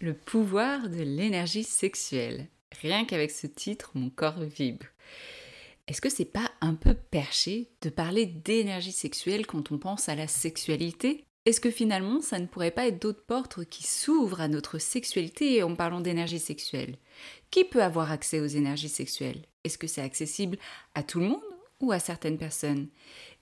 [0.00, 2.46] Le pouvoir de l'énergie sexuelle.
[2.82, 4.86] Rien qu'avec ce titre, mon corps vibre.
[5.88, 10.14] Est-ce que c'est pas un peu perché de parler d'énergie sexuelle quand on pense à
[10.14, 11.24] la sexualité?
[11.46, 15.64] Est-ce que finalement ça ne pourrait pas être d'autres portes qui s'ouvrent à notre sexualité
[15.64, 16.94] en parlant d'énergie sexuelle?
[17.50, 19.46] Qui peut avoir accès aux énergies sexuelles?
[19.64, 20.58] Est-ce que c'est accessible
[20.94, 21.42] à tout le monde
[21.80, 22.86] ou à certaines personnes?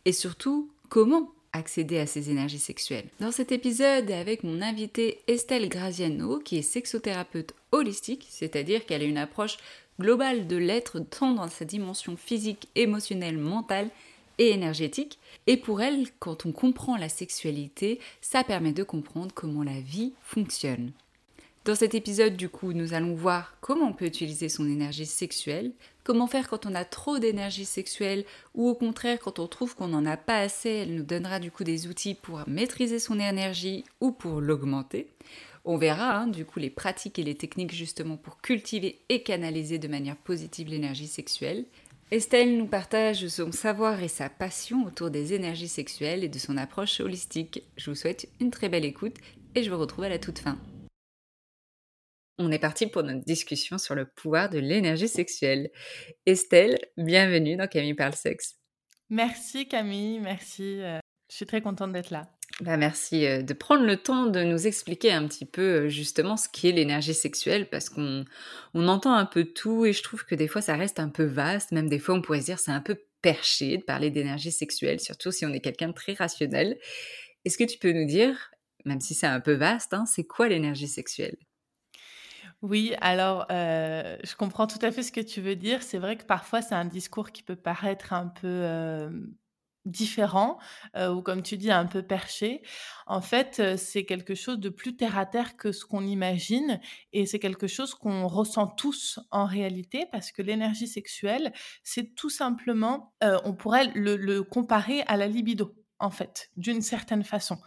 [0.06, 3.06] Et surtout, comment accéder à ces énergies sexuelles.
[3.20, 9.06] Dans cet épisode, avec mon invitée Estelle Graziano, qui est sexothérapeute holistique, c'est-à-dire qu'elle a
[9.06, 9.58] une approche
[10.00, 13.90] globale de l'être tant dans sa dimension physique, émotionnelle, mentale
[14.38, 15.18] et énergétique.
[15.46, 20.12] Et pour elle, quand on comprend la sexualité, ça permet de comprendre comment la vie
[20.22, 20.92] fonctionne.
[21.64, 25.72] Dans cet épisode, du coup, nous allons voir comment on peut utiliser son énergie sexuelle,
[26.06, 28.24] comment faire quand on a trop d'énergie sexuelle
[28.54, 31.50] ou au contraire quand on trouve qu'on n'en a pas assez, elle nous donnera du
[31.50, 35.08] coup des outils pour maîtriser son énergie ou pour l'augmenter.
[35.64, 39.80] On verra hein, du coup les pratiques et les techniques justement pour cultiver et canaliser
[39.80, 41.64] de manière positive l'énergie sexuelle.
[42.12, 46.56] Estelle nous partage son savoir et sa passion autour des énergies sexuelles et de son
[46.56, 47.64] approche holistique.
[47.76, 49.16] Je vous souhaite une très belle écoute
[49.56, 50.56] et je vous retrouve à la toute fin.
[52.38, 55.70] On est parti pour notre discussion sur le pouvoir de l'énergie sexuelle.
[56.26, 58.56] Estelle, bienvenue dans Camille parle sexe.
[59.08, 60.82] Merci Camille, merci.
[60.82, 60.98] euh,
[61.30, 62.30] je suis très contente d'être là.
[62.60, 66.36] Bah, merci euh, de prendre le temps de nous expliquer un petit peu euh, justement
[66.36, 68.26] ce qu'est l'énergie sexuelle parce qu'on
[68.74, 71.24] on entend un peu tout et je trouve que des fois ça reste un peu
[71.24, 74.52] vaste, même des fois on pourrait se dire c'est un peu perché de parler d'énergie
[74.52, 76.78] sexuelle, surtout si on est quelqu'un de très rationnel.
[77.46, 78.50] Est-ce que tu peux nous dire,
[78.84, 81.36] même si c'est un peu vaste, hein, c'est quoi l'énergie sexuelle?
[82.62, 85.82] Oui, alors euh, je comprends tout à fait ce que tu veux dire.
[85.82, 89.10] C'est vrai que parfois c'est un discours qui peut paraître un peu
[89.84, 90.58] différent
[90.96, 92.62] euh, ou comme tu dis un peu perché.
[93.06, 96.80] En fait, euh, c'est quelque chose de plus terre à terre que ce qu'on imagine
[97.12, 101.52] et c'est quelque chose qu'on ressent tous en réalité parce que l'énergie sexuelle,
[101.84, 103.14] c'est tout simplement,
[103.44, 107.58] on pourrait le comparer à la libido en fait, d'une certaine façon.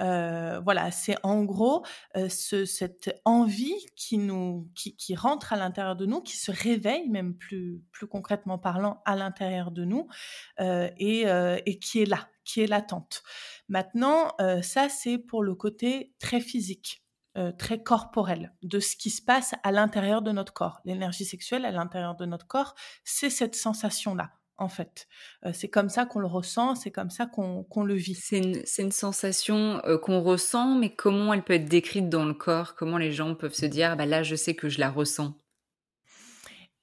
[0.00, 1.84] Euh, voilà, c'est en gros
[2.16, 7.08] euh, ce, cette envie qui nous, qui, rentre à l'intérieur de nous, qui se réveille
[7.08, 10.06] même plus, plus concrètement parlant à l'intérieur de nous
[10.60, 13.22] euh, et, qui est là, qui est latente.
[13.68, 14.32] Maintenant,
[14.62, 17.04] ça c'est pour le côté très physique.
[17.58, 20.80] très corporelle de ce qui se passe à l'intérieur de notre corps.
[20.84, 22.74] L'énergie sexuelle à l'intérieur de notre corps,
[23.04, 25.06] c'est cette sensation-là en fait.
[25.52, 28.14] c'est comme ça qu'on le ressent, c'est comme ça qu'on le vit.
[28.14, 32.74] C'est une, sensation qu'on ressent, mais comment elle peut être décrite dans le corps?
[32.74, 35.34] Comment les gens peuvent se dire, bah là, je sais que je la ressens?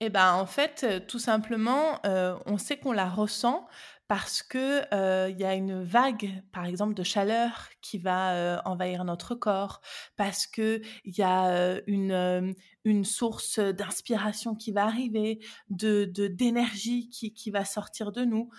[0.02, 2.00] Eh ben, en fait, tout simplement,
[2.46, 3.68] on sait qu'on la ressent
[4.08, 4.82] parce que
[5.30, 9.82] il y a une vague, par exemple, de chaleur qui va envahir notre corps,
[10.16, 17.34] parce que il y a une une source d'inspiration qui va arriver, de d'énergie qui
[17.34, 18.50] qui va sortir de nous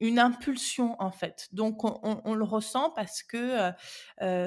[0.00, 1.48] une impulsion en fait.
[1.52, 3.70] Donc on, le ressent parce que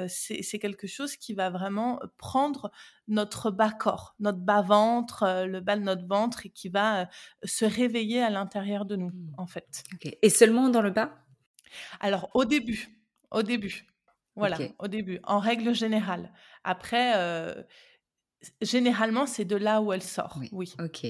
[0.08, 2.72] c'est quelque chose qui va vraiment prendre
[3.08, 7.08] notre bas corps, notre bas ventre, le bas de notre ventre et qui va
[7.44, 9.34] se réveiller à l'intérieur de nous mmh.
[9.38, 9.84] en fait.
[10.22, 11.14] Et seulement dans le bas?
[12.00, 12.90] Alors au début,
[13.32, 13.88] au début,
[14.36, 16.32] voilà, au début, en règle générale.
[16.64, 17.14] Après,
[18.62, 20.40] Généralement, c'est de là où elle sort.
[20.52, 20.74] Oui.
[20.82, 21.06] Ok.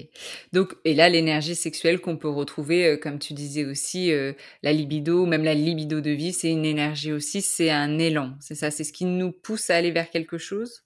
[0.51, 4.73] Donc, et là, l'énergie sexuelle qu'on peut retrouver, euh, comme tu disais aussi, euh, la
[4.73, 8.35] libido, même la libido de vie, c'est une énergie aussi, c'est un élan.
[8.39, 10.83] C'est ça, c'est ce qui nous pousse à aller vers quelque chose?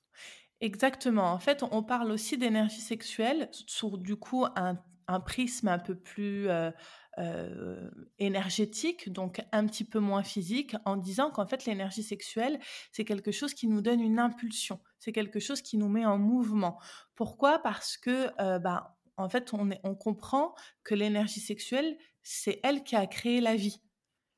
[0.62, 1.32] Exactement.
[1.32, 4.78] En fait, on parle aussi d'énergie sexuelle sur du coup un,
[5.20, 6.72] prisme un peu plus euh,
[7.20, 12.60] euh, énergétique, donc un petit peu moins physique, en disant qu'en fait l'énergie sexuelle,
[12.92, 16.18] c'est quelque chose qui nous donne une impulsion, c'est quelque chose qui nous met en
[16.18, 16.80] mouvement.
[17.16, 17.60] Pourquoi?
[17.60, 20.54] Parce que, euh, bah, en fait, on, on comprend
[20.84, 23.82] que l'énergie sexuelle, c'est elle qui a créé la vie.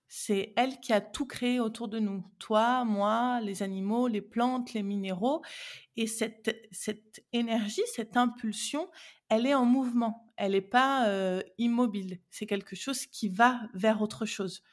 [0.07, 2.23] C'est elle qui a tout créé autour de nous.
[2.39, 5.43] Toi, moi, les animaux, les plantes, les minéraux.
[5.97, 8.89] Et cette, cette énergie, cette impulsion,
[9.29, 12.19] elle est en mouvement, elle n'est pas immobile.
[12.29, 14.63] C'est quelque chose qui va vers autre chose.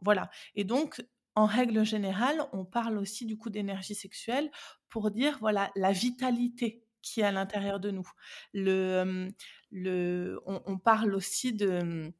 [0.00, 0.30] voilà.
[0.54, 1.02] Et donc,
[1.36, 4.50] en règle générale, on parle aussi du coup d'énergie sexuelle
[4.88, 8.08] pour dire voilà la vitalité qui est à l'intérieur de nous.
[8.52, 9.28] Le,
[9.70, 12.12] le, on, parle aussi de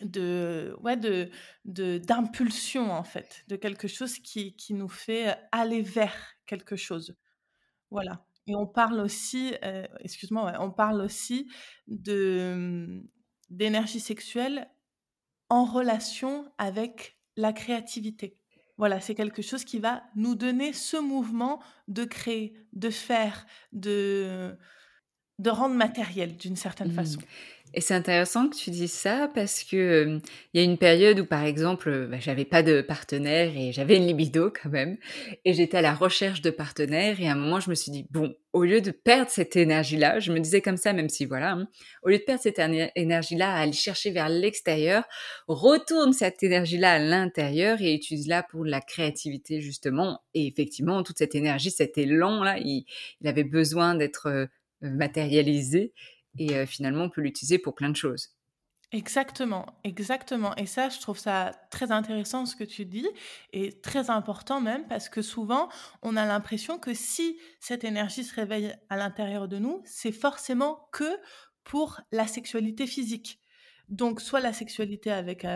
[0.00, 1.30] de ouais de
[1.64, 6.14] d'impulsion en fait de quelque chose qui, qui nous fait aller vers
[6.46, 7.16] quelque chose
[7.90, 11.48] voilà et on parle aussi, euh, excuse-moi, on parle aussi
[11.86, 13.08] de mmh,
[13.50, 14.68] d'énergie sexuelle
[15.50, 18.38] en relation avec la créativité.
[18.78, 24.56] Voilà, c'est quelque chose qui va nous donner ce mouvement de créer, de faire, de,
[25.38, 26.96] de rendre matériel d'une certaine mmh.
[26.96, 27.20] façon.
[27.74, 30.20] Et c'est intéressant que tu dises ça parce que
[30.52, 33.96] il y a une période où, par exemple, bah, j'avais pas de partenaire et j'avais
[33.96, 34.96] une libido quand même,
[35.44, 37.20] et j'étais à la recherche de partenaires.
[37.20, 40.18] Et à un moment, je me suis dit bon, au lieu de perdre cette énergie-là,
[40.18, 41.68] je me disais comme ça, même si voilà, hein,
[42.02, 42.58] au lieu de perdre cette
[42.96, 45.04] énergie-là à aller chercher vers l'extérieur,
[45.46, 50.20] retourne cette énergie-là à l'intérieur et utilise-la pour la créativité justement.
[50.34, 52.86] Et effectivement, toute cette énergie, cet élan-là, il,
[53.20, 54.48] il avait besoin d'être
[54.80, 55.92] matérialisé
[56.38, 58.34] et finalement on peut l'utiliser pour plein de choses.
[58.90, 60.56] Exactement, exactement.
[60.56, 63.06] Et ça, je trouve ça très intéressant ce que tu dis
[63.52, 65.68] et très important même parce que souvent,
[66.00, 70.88] on a l'impression que si cette énergie se réveille à l'intérieur de nous, c'est forcément
[70.90, 71.18] que
[71.64, 73.40] pour la sexualité physique.
[73.90, 75.46] Donc, soit la sexualité avec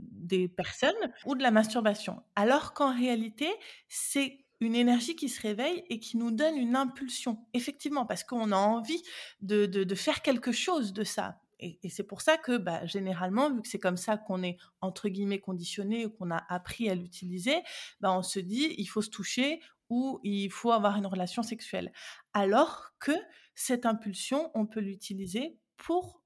[0.00, 2.20] des personnes ou de la masturbation.
[2.34, 3.48] Alors qu'en réalité,
[3.88, 8.52] c'est une énergie qui se réveille et qui nous donne une impulsion, effectivement, parce qu'on
[8.52, 9.02] a envie
[9.40, 11.40] de, de, faire quelque chose de ça.
[11.58, 15.08] Et, c'est pour ça que, bah, généralement, vu que c'est comme ça qu'on est, entre
[15.08, 17.56] guillemets, conditionné ou qu'on a appris à l'utiliser,
[18.00, 21.92] bah, on se dit, il faut se toucher ou il faut avoir une relation sexuelle.
[22.32, 23.12] Alors que
[23.56, 26.22] cette impulsion, on peut l'utiliser pour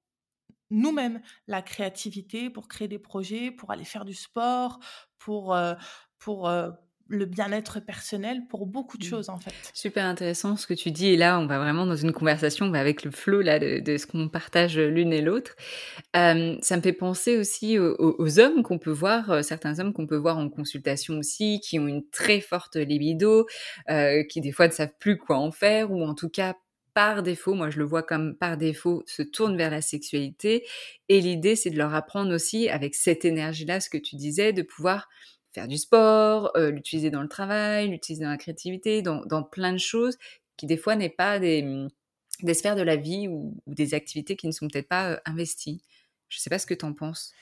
[0.69, 4.79] nous-mêmes, la créativité, pour créer des projets, pour aller faire du sport,
[5.19, 5.75] pour, euh,
[6.19, 6.71] pour, euh,
[7.09, 9.09] le bien-être personnel pour beaucoup de mmh.
[9.09, 9.53] choses en fait.
[9.73, 13.05] Super intéressant ce que tu dis et là on va vraiment dans une conversation avec
[13.05, 15.55] le flot là de, ce qu'on partage l'une et l'autre.
[16.15, 20.17] ça me fait penser aussi aux, hommes qu'on peut voir, euh, certains hommes qu'on peut
[20.17, 23.47] voir en consultation aussi, qui ont une très forte libido,
[23.91, 26.55] euh, qui des fois ne savent plus quoi en faire ou en tout cas
[26.95, 30.67] par défaut, moi je le vois comme par défaut, se tournent vers la sexualité.
[31.11, 34.63] Et l'idée, c'est de leur apprendre aussi, avec cette énergie-là, ce que tu disais, de
[34.63, 35.07] pouvoir
[35.57, 39.79] faire du sport, euh, l'utiliser dans le travail, l'utiliser dans la créativité, dans, plein de
[39.79, 40.19] choses
[40.59, 41.89] qui des fois n'est pas des,
[42.53, 45.83] sphères de la vie ou, des activités qui ne sont peut-être pas euh, investies.
[46.29, 47.33] Je ne sais pas ce que tu en penses.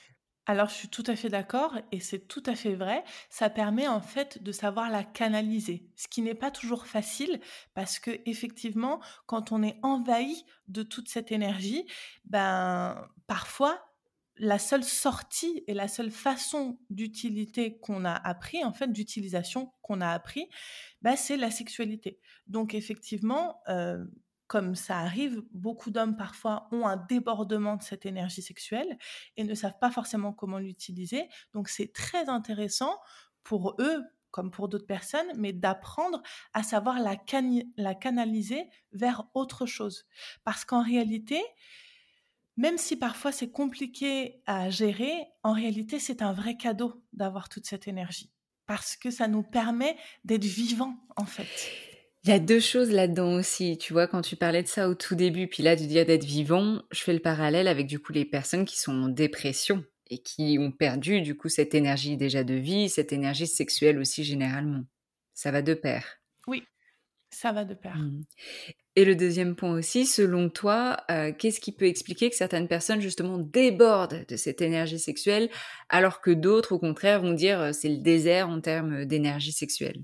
[0.47, 3.03] Alors, je suis tout à fait d'accord et c'est tout à fait vrai.
[3.29, 7.41] Ça permet en fait de savoir la canaliser, ce qui n'est pas toujours facile
[7.73, 11.85] parce que effectivement, quand on est envahi de toute cette énergie,
[12.25, 13.94] ben parfois
[14.37, 20.01] la seule sortie et la seule façon d'utilité qu'on a appris, en fait, d'utilisation qu'on
[20.01, 20.49] a appris,
[21.01, 22.19] bah, c'est la sexualité.
[22.47, 24.03] Donc effectivement, euh,
[24.47, 28.97] comme ça arrive, beaucoup d'hommes parfois ont un débordement de cette énergie sexuelle
[29.37, 31.27] et ne savent pas forcément comment l'utiliser.
[31.53, 32.99] Donc c'est très intéressant
[33.43, 36.21] pour eux, comme pour d'autres personnes, mais d'apprendre
[36.53, 37.15] à savoir la,
[37.77, 40.05] la canaliser vers autre chose.
[40.43, 41.41] Parce qu'en réalité,
[42.57, 47.65] même si parfois c'est compliqué à gérer, en réalité c'est un vrai cadeau d'avoir toute
[47.65, 48.31] cette énergie.
[48.65, 51.69] Parce que ça nous permet d'être vivants en fait.
[52.23, 53.77] Il y a deux choses là-dedans aussi.
[53.77, 56.23] Tu vois, quand tu parlais de ça au tout début, puis là, tu dis d'être
[56.23, 60.17] vivant, je fais le parallèle avec du coup les personnes qui sont en dépression et
[60.17, 64.85] qui ont perdu du coup cette énergie déjà de vie, cette énergie sexuelle aussi généralement.
[65.33, 66.19] Ça va de pair.
[66.47, 66.63] Oui,
[67.29, 67.95] ça va de pair.
[67.95, 68.23] Mmh.
[68.97, 73.01] Et le deuxième point aussi, selon toi, euh, qu'est-ce qui peut expliquer que certaines personnes
[73.01, 75.49] justement débordent de cette énergie sexuelle
[75.89, 80.03] alors que d'autres au contraire vont dire euh, c'est le désert en termes d'énergie sexuelle?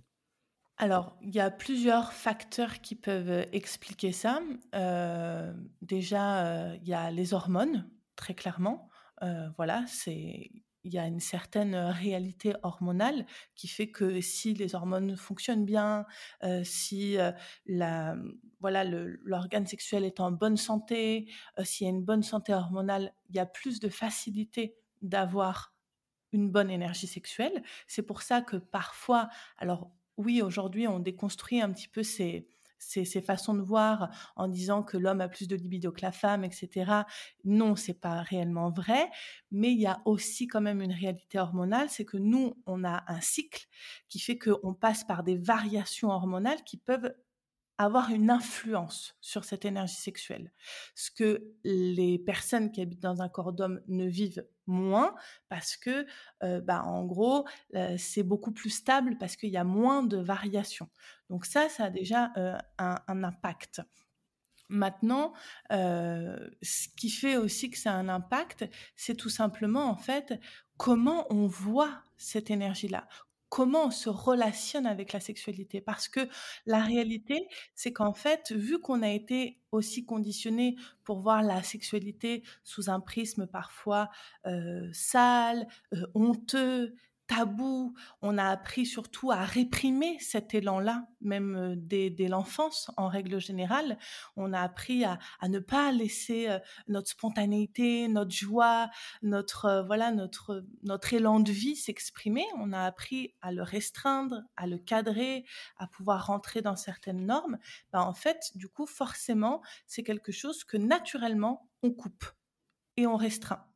[0.81, 4.41] Alors, il y a plusieurs facteurs qui peuvent expliquer ça.
[4.73, 8.89] Euh, déjà, euh, il y a les hormones, très clairement.
[9.21, 10.49] Euh, voilà, c'est
[10.83, 16.05] il y a une certaine réalité hormonale qui fait que si les hormones fonctionnent bien,
[16.63, 17.17] si
[17.65, 18.15] la,
[18.59, 21.29] voilà, l'organe sexuel est en bonne santé,
[21.63, 25.73] s'il y a une bonne santé hormonale, il y a plus de facilité d'avoir
[26.31, 27.63] une bonne énergie sexuelle.
[27.87, 32.47] C'est pour ça que parfois, alors oui, aujourd'hui, on déconstruit un petit peu ces,
[32.81, 36.43] ces, façons de voir en disant que l'homme a plus de libido que la femme,
[36.43, 36.91] etc.
[37.45, 39.09] Non, c'est pas réellement vrai,
[39.51, 43.03] mais il y a aussi quand même une réalité hormonale, c'est que nous, on a
[43.07, 43.67] un cycle
[44.09, 47.13] qui fait qu'on passe par des variations hormonales qui peuvent
[47.77, 50.51] avoir une influence sur cette énergie sexuelle.
[50.95, 55.15] Ce que les personnes qui habitent dans un corps d'homme ne vivent moins
[55.49, 56.05] parce que,
[56.43, 57.47] euh, en gros,
[57.97, 60.89] c'est beaucoup plus stable parce qu'il y a moins de variations.
[61.29, 62.31] Donc ça, ça a déjà
[62.77, 63.81] un, un, impact.
[64.69, 65.33] Maintenant,
[65.69, 70.39] ce qui fait aussi que ça a un impact, c'est tout simplement en fait
[70.77, 73.07] comment on voit cette énergie-là,
[73.51, 75.81] comment on se relationne avec la sexualité.
[75.81, 76.21] Parce que
[76.65, 82.43] la réalité, c'est qu'en fait, vu qu'on a été aussi conditionné pour voir la sexualité
[82.63, 84.09] sous un prisme parfois
[84.93, 85.67] sale,
[86.15, 86.95] honteux,
[87.31, 87.93] tabou.
[88.21, 93.97] On a appris surtout à réprimer cet élan-là, même euh, dès, l'enfance en règle générale.
[94.35, 98.89] On a appris à, ne pas laisser euh, notre spontanéité, notre joie,
[99.21, 102.45] notre euh, voilà notre notre élan de vie s'exprimer.
[102.57, 105.45] On a appris à le restreindre, à le cadrer,
[105.77, 107.57] à pouvoir rentrer dans certaines normes.
[107.93, 112.25] Ben, en fait, du coup, forcément, c'est quelque chose que naturellement on coupe
[112.97, 113.70] et on restreint.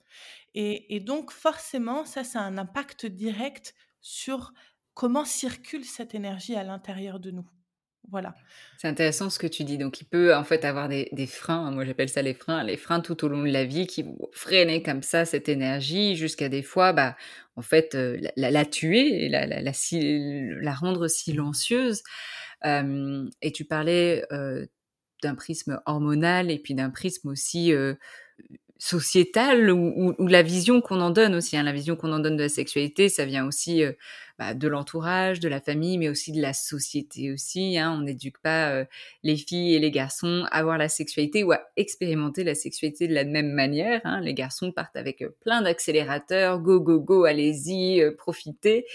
[0.58, 4.54] Et, donc, forcément, ça, ça a un impact direct sur
[4.94, 7.46] comment circule cette énergie à l'intérieur de nous.
[8.10, 8.36] Voilà.
[8.78, 9.78] C'est intéressant ce que tu dis.
[9.78, 11.72] Donc, il peut en fait avoir des, freins.
[11.72, 12.64] Moi, j'appelle ça les freins.
[12.64, 16.16] Les freins tout au long de la vie qui vont freiner comme ça cette énergie
[16.16, 17.18] jusqu'à des fois, bah,
[17.58, 22.02] en fait, euh, la, tuer, la, la, rendre silencieuse.
[22.64, 24.24] et tu parlais
[25.22, 27.74] d'un prisme hormonal et puis d'un prisme aussi
[28.78, 31.56] sociétale ou, la vision qu'on en donne aussi.
[31.56, 31.64] Hein.
[31.64, 33.94] La vision qu'on en donne de la sexualité, ça vient aussi euh,
[34.38, 37.78] bah, de l'entourage, de la famille, mais aussi de la société aussi.
[37.78, 37.96] Hein.
[37.98, 38.86] On n'éduque pas euh,
[39.24, 43.14] les filles et les garçons à voir la sexualité ou à expérimenter la sexualité de
[43.14, 44.02] la même manière.
[44.04, 44.20] Hein.
[44.20, 48.86] Les garçons partent avec euh, plein d'accélérateurs, go, go, go, allez-y, profitez.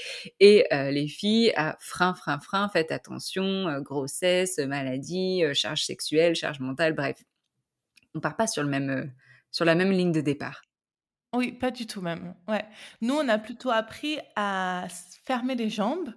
[0.40, 6.94] Et les filles à frein, frein, frein, faites attention, grossesse, maladie, charge sexuelle, charge mentale,
[6.94, 7.16] bref.
[8.14, 9.12] On part pas sur le même
[9.52, 10.62] sur la même ligne de départ.
[11.32, 12.34] Oui, pas du tout même.
[12.48, 12.64] Ouais.
[13.00, 14.86] Nous, on a plutôt appris à
[15.24, 16.12] fermer les jambes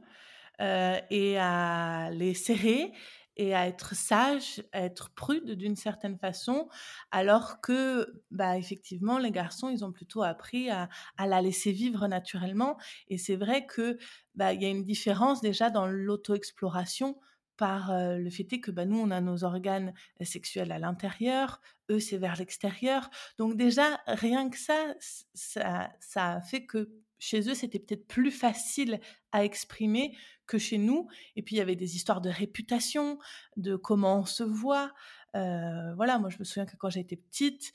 [0.61, 2.91] euh, et à les serrer
[3.35, 6.69] et à être sage, à être prude d'une certaine façon,
[7.11, 10.87] alors que, bah, effectivement, les garçons, ils ont plutôt appris à,
[11.17, 12.77] à la laisser vivre naturellement.
[13.07, 13.97] Et c'est vrai que,
[14.35, 17.19] bah, il y a une différence déjà dans l'auto-exploration
[17.63, 22.17] par le fait que bah, nous, on a nos organes sexuels à l'intérieur, eux, c'est
[22.17, 23.09] vers l'extérieur.
[23.37, 24.95] Donc déjà, rien que ça,
[25.33, 28.99] ça, ça a fait que chez eux, c'était peut-être plus facile
[29.31, 30.13] à exprimer
[30.45, 31.07] que chez nous.
[31.37, 33.17] Et puis, il y avait des histoires de réputation,
[33.55, 34.91] de comment on se voit.
[35.33, 37.71] voilà, moi, je me souviens que quand j'étais petite,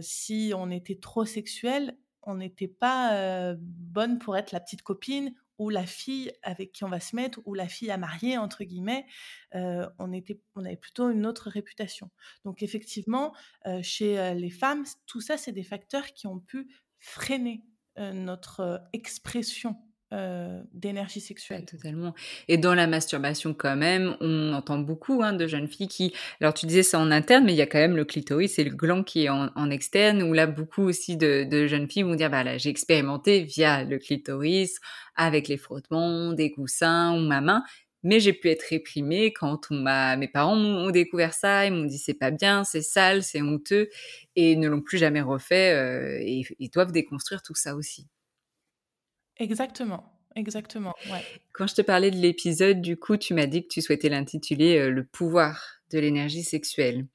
[0.00, 5.68] si on était trop sexuel, on n'était pas bonne pour être la petite copine ou
[5.68, 9.04] la fille avec qui on va se mettre, ou la fille à marier, entre guillemets,
[9.54, 12.10] euh, on, était, on avait plutôt une autre réputation.
[12.46, 13.34] Donc effectivement,
[13.66, 17.62] euh, chez euh, les femmes, tout ça, c'est des facteurs qui ont pu freiner
[17.96, 19.76] notre expression
[20.72, 21.64] d'énergie sexuelle.
[21.64, 22.14] totalement.
[22.48, 26.12] Et dans la masturbation quand même, on entend beaucoup hein, de jeunes filles qui...
[26.40, 28.64] Alors tu disais ça en interne, mais il y a quand même le clitoris et
[28.64, 32.30] le gland qui est en, externe, où là beaucoup aussi de, jeunes filles vont dire,
[32.30, 34.78] bah là j'ai expérimenté via le clitoris,
[35.14, 37.62] avec les frottements, des coussins ou ma main,
[38.02, 40.16] mais j'ai pu être réprimée quand on m'a...
[40.16, 43.88] mes parents ont découvert ça, ils m'ont dit c'est pas bien, c'est sale, c'est honteux,
[44.34, 48.08] et ne l'ont plus jamais refait, et ils doivent déconstruire tout ça aussi.
[49.40, 50.04] Exactement,
[50.36, 50.94] exactement,
[51.52, 54.78] Quand je te parlais de l'épisode, du coup, tu m'as dit que tu souhaitais l'intituler
[54.78, 57.06] euh, Le pouvoir de l'énergie sexuelle.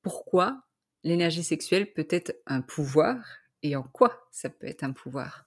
[0.00, 0.62] Pourquoi
[1.04, 3.18] l'énergie sexuelle peut être un pouvoir
[3.62, 5.44] et en quoi ça peut être un pouvoir?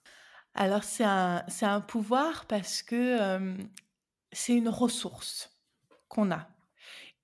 [0.54, 3.56] Alors, c'est un, un pouvoir parce que
[4.30, 5.50] c'est une ressource
[6.08, 6.48] qu'on a.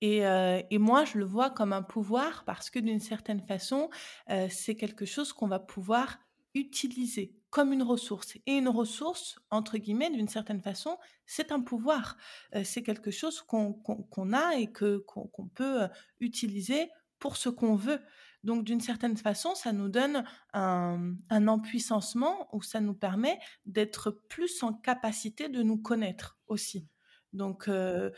[0.01, 3.89] Et, euh, et, moi, je le vois comme un pouvoir parce que d'une certaine façon,
[4.29, 6.19] euh, c'est quelque chose qu'on va pouvoir
[6.55, 8.35] utiliser comme une ressource.
[8.45, 12.17] Et une ressource, entre guillemets, d'une certaine façon, c'est un pouvoir.
[12.55, 15.87] Euh, c'est quelque chose qu'on a et que qu'on peut euh,
[16.19, 16.89] utiliser
[17.19, 17.99] pour ce qu'on veut.
[18.43, 24.11] Donc, d'une certaine façon, ça nous donne un, un empuissancement où ça nous permet d'être
[24.29, 26.87] plus en capacité de nous connaître aussi.
[27.33, 28.11] Donc, euh,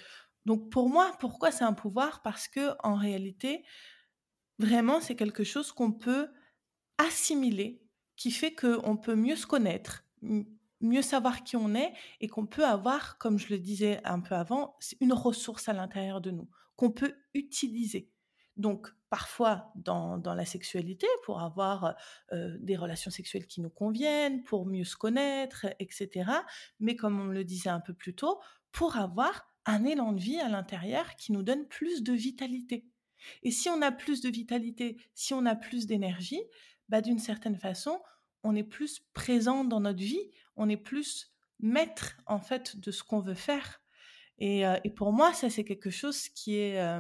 [0.46, 2.22] donc pour moi, pourquoi c'est un pouvoir?
[2.22, 3.64] Parce que en réalité,
[4.60, 6.30] vraiment, c'est quelque chose qu'on peut
[6.98, 7.81] assimiler
[8.22, 10.06] qui fait qu'on peut mieux se connaître,
[10.80, 14.36] mieux savoir qui on est et qu'on peut avoir, comme je le disais un peu
[14.36, 18.12] avant, une ressource à l'intérieur de nous qu'on peut utiliser.
[18.58, 21.96] Donc, parfois dans, la sexualité, pour avoir
[22.32, 26.30] euh, des relations sexuelles qui nous conviennent, pour mieux se connaître, etc.
[26.80, 28.40] Mais comme on le disait un peu plus tôt,
[28.72, 32.86] pour avoir un élan de vie à l'intérieur qui nous donne plus de vitalité.
[33.42, 36.42] Et si on a plus de vitalité, si on a plus d'énergie,
[36.92, 38.02] bah, d'une certaine façon,
[38.44, 43.02] on est plus présent dans notre vie, on est plus maître en fait de ce
[43.02, 43.82] qu'on veut faire.
[44.40, 47.00] Et, euh, pour moi, ça c'est quelque chose qui est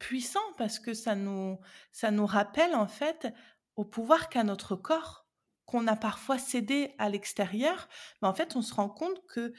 [0.00, 1.58] puissant parce que ça nous,
[1.92, 3.32] ça nous rappelle en fait
[3.76, 5.26] au pouvoir qu'a notre corps,
[5.64, 7.88] qu'on a parfois cédé à l'extérieur.
[8.20, 9.52] Mais en fait, on se rend compte que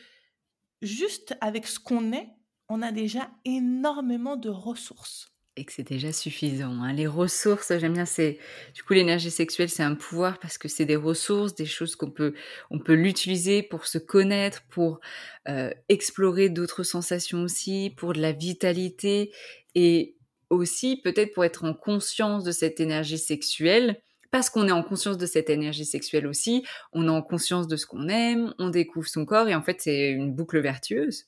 [0.82, 2.30] juste avec ce qu'on est,
[2.68, 6.84] on a déjà énormément de ressources et que c'est déjà suffisant.
[6.84, 6.94] Hein.
[6.94, 8.40] Les ressources, j'aime bien, c'est
[8.74, 12.12] du coup l'énergie sexuelle, c'est un pouvoir parce que c'est des ressources, des choses qu'on
[12.12, 12.34] peut,
[12.70, 15.00] on peut l'utiliser pour se connaître, pour
[15.48, 19.32] euh, explorer d'autres sensations aussi, pour de la vitalité
[19.76, 20.18] et
[20.50, 24.02] aussi peut-être pour être en conscience de cette énergie sexuelle.
[24.32, 27.78] Parce qu'on est en conscience de cette énergie sexuelle aussi, on est en conscience de
[27.78, 31.28] ce qu'on aime, on découvre son corps et en fait c'est une boucle vertueuse.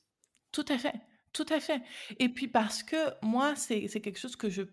[0.51, 0.93] Tout à fait.
[1.33, 1.81] Tout à fait.
[2.19, 4.63] Et puis parce que moi, c'est quelque chose que je,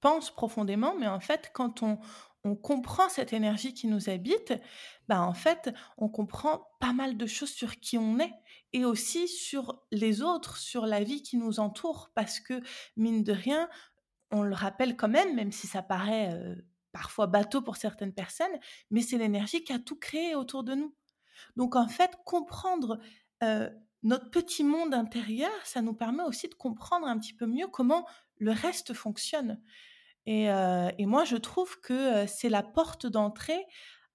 [0.00, 1.98] pense profondément, mais en fait, quand on,
[2.62, 4.54] comprend cette énergie qui nous habite,
[5.08, 8.32] bah en fait, on comprend pas mal de choses sur qui on est
[8.72, 12.62] et aussi sur les autres, sur la vie qui nous entoure, parce que
[12.96, 13.68] mine de rien,
[14.30, 16.54] on le rappelle quand même, même si ça paraît euh,
[16.92, 18.58] parfois bateau pour certaines personnes,
[18.90, 20.94] mais c'est l'énergie qui a tout créé autour de nous.
[21.56, 23.00] Donc en fait, comprendre
[23.42, 23.68] euh,
[24.02, 28.06] notre petit monde intérieur, ça nous permet aussi de comprendre un petit peu mieux comment
[28.38, 29.60] le reste fonctionne.
[30.26, 33.64] Et, euh, moi, je trouve que euh, c'est la porte d'entrée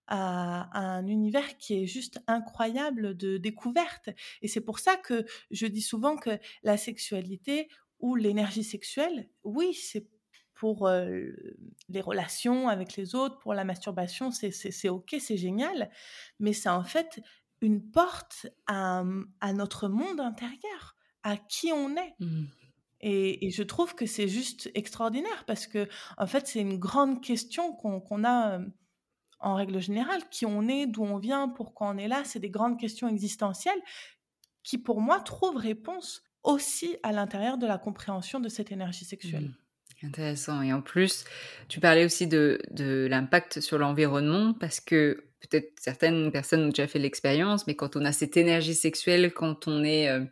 [0.07, 4.09] à, un univers qui est juste incroyable de découverte.
[4.41, 7.69] Et c'est pour ça que je dis souvent que la sexualité
[7.99, 10.07] ou l'énergie sexuelle, oui, c'est
[10.53, 11.31] pour euh,
[11.89, 15.91] les relations avec les autres, pour la masturbation, c'est ok, c'est génial,
[16.39, 17.21] mais c'est en fait
[17.65, 19.03] une porte à,
[19.53, 22.13] notre monde intérieur, à qui on est.
[22.19, 22.43] Mmh.
[23.01, 27.73] Et, je trouve que c'est juste extraordinaire parce que, en fait, c'est une grande question
[27.73, 28.59] qu'on a
[29.39, 30.21] en règle générale.
[30.29, 33.81] Qui on est, d'où on vient, pourquoi on est là, c'est des grandes questions existentielles
[34.63, 39.49] qui, pour moi, trouvent réponse aussi à l'intérieur de la compréhension de cette énergie sexuelle.
[40.03, 40.05] Mmh.
[40.05, 40.61] Intéressant.
[40.61, 41.25] Et en plus,
[41.67, 46.87] tu parlais aussi de, de l'impact sur l'environnement parce que peut-être certaines personnes ont déjà
[46.87, 50.23] fait l'expérience, mais quand on a cette énergie sexuelle, quand on est euh,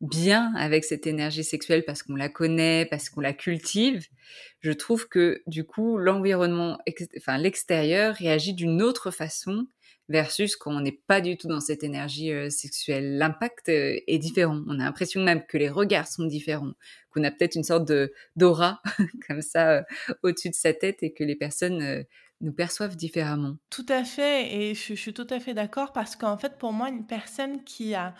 [0.00, 4.06] bien avec cette énergie sexuelle parce qu'on la connaît, parce qu'on la cultive,
[4.60, 6.78] je trouve que du coup l'environnement,
[7.16, 9.66] enfin l'extérieur réagit d'une autre façon
[10.08, 13.18] versus quand on n'est pas du tout dans cette énergie euh, sexuelle.
[13.18, 14.62] L'impact euh, est différent.
[14.68, 16.74] On a l'impression même que les regards sont différents,
[17.10, 18.82] qu'on a peut-être une sorte de d'aura
[19.26, 19.84] comme ça
[20.22, 22.04] au-dessus de sa tête et que les personnes
[22.40, 23.56] nous perçoivent différemment.
[23.70, 26.88] Tout à fait, et je, suis tout à fait d'accord parce qu'en fait, pour moi,
[26.88, 28.14] une personne qui a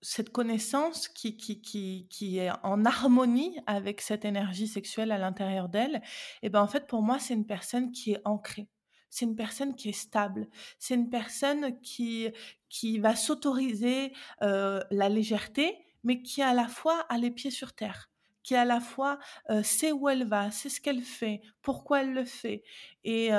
[0.00, 5.68] cette connaissance, qui, qui, qui, qui est en harmonie avec cette énergie sexuelle à l'intérieur
[5.68, 8.68] d'elle, et eh ben en fait, pour moi, c'est une personne qui est ancrée.
[9.10, 12.28] c'est une personne qui est stable, c'est une personne qui,
[12.68, 17.72] qui va s'autoriser euh, la légèreté, mais qui à la fois a les pieds sur
[17.74, 18.11] terre
[18.42, 19.18] qui à la fois
[19.62, 22.62] sait où elle va, sait ce qu'elle fait, pourquoi elle le fait.
[23.04, 23.30] Et,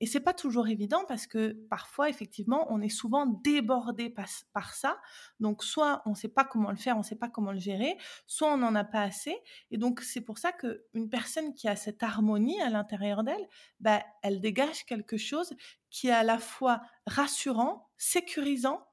[0.00, 4.74] et c'est pas toujours évident parce que parfois, effectivement, on est souvent débordé par, par
[4.74, 4.98] ça.
[5.40, 8.52] Donc, soit on sait pas comment le faire, on sait pas comment le gérer, soit
[8.52, 9.36] on n'en a pas assez.
[9.70, 13.48] Et donc, c'est pour ça qu'une personne qui a cette harmonie à l'intérieur d'elle,
[13.80, 15.54] bah, elle dégage quelque chose
[15.90, 18.84] qui est à la fois rassurant, sécurisant,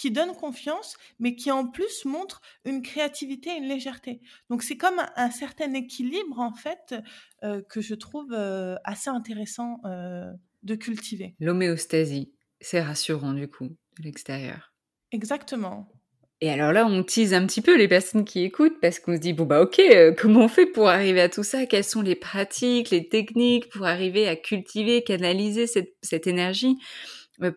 [0.00, 4.22] qui donne confiance, mais qui en plus montre une créativité et une légèreté.
[4.48, 6.94] Donc c'est comme un, certain équilibre en fait
[7.42, 10.32] euh, que je trouve euh, assez intéressant euh,
[10.62, 11.34] de cultiver.
[11.38, 12.32] L'homéostasie,
[12.62, 14.72] c'est rassurant du coup de l'extérieur.
[15.12, 15.92] Exactement.
[16.40, 19.20] Et alors là, on tease un petit peu les personnes qui écoutent parce qu'on se
[19.20, 19.82] dit bon bah ok,
[20.16, 21.66] comment on fait pour arriver à tout ça?
[21.66, 26.78] Quelles sont les pratiques, les techniques pour arriver à cultiver, canaliser cette, cette énergie?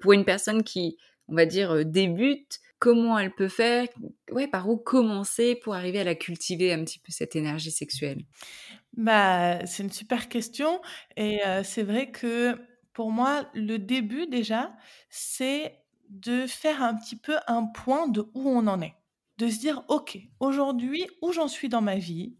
[0.02, 0.98] Pour une personne qui
[1.34, 3.88] on va dire, débute, comment elle peut faire,
[4.32, 8.24] ouais, par où commencer pour arriver à la cultiver un petit peu cette énergie sexuelle?
[8.96, 10.80] Bah, c'est une super question
[11.18, 12.56] et c'est vrai que
[12.94, 14.76] pour moi, le début déjà,
[15.10, 18.94] c'est de faire un petit peu un point de où on en est
[19.40, 22.36] de se dire, OK, aujourd'hui, où j'en suis dans ma vie,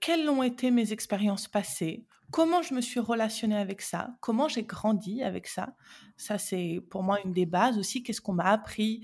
[0.00, 4.62] quelles ont été mes expériences passées, comment je me suis relationnée avec ça, comment j'ai
[4.62, 5.74] grandi avec ça.
[6.16, 8.02] Ça, c'est pour moi une des bases aussi.
[8.02, 9.02] Qu'est-ce qu'on m'a appris?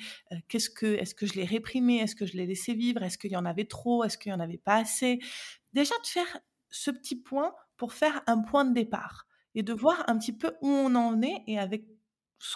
[0.49, 1.99] Qu'est-ce que, Est-ce que je l'ai réprimé?
[1.99, 3.03] Est-ce que je l'ai laissé vivre?
[3.03, 4.05] Est-ce qu'il y en avait trop?
[4.05, 5.19] Est-ce qu'il y en avait pas assez?
[5.73, 10.05] Déjà, de faire ce petit point pour faire un point de départ et de voir
[10.09, 11.85] un petit peu où on en est et avec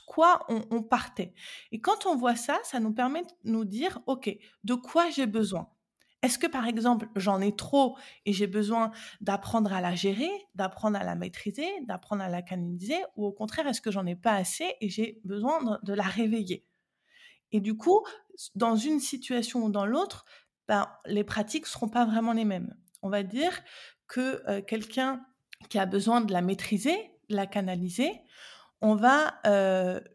[0.06, 1.32] quoi on, partait.
[1.70, 5.26] Et quand on voit ça, ça nous permet de nous dire, OK, de quoi j'ai
[5.26, 5.68] besoin?
[6.26, 10.98] Est-ce que par exemple, j'en ai trop et j'ai besoin d'apprendre à la gérer, d'apprendre
[10.98, 14.32] à la maîtriser, d'apprendre à la canaliser, ou au contraire, est-ce que j'en ai pas
[14.32, 16.66] assez et j'ai besoin de, la réveiller?
[17.52, 18.04] Et du coup,
[18.56, 20.24] dans une situation ou dans l'autre,
[20.66, 22.74] ben, les pratiques seront pas vraiment les mêmes.
[23.02, 23.62] On va dire
[24.08, 25.24] que euh, quelqu'un
[25.70, 26.96] qui a besoin de la maîtriser,
[27.30, 28.10] de la canaliser,
[28.80, 29.38] on va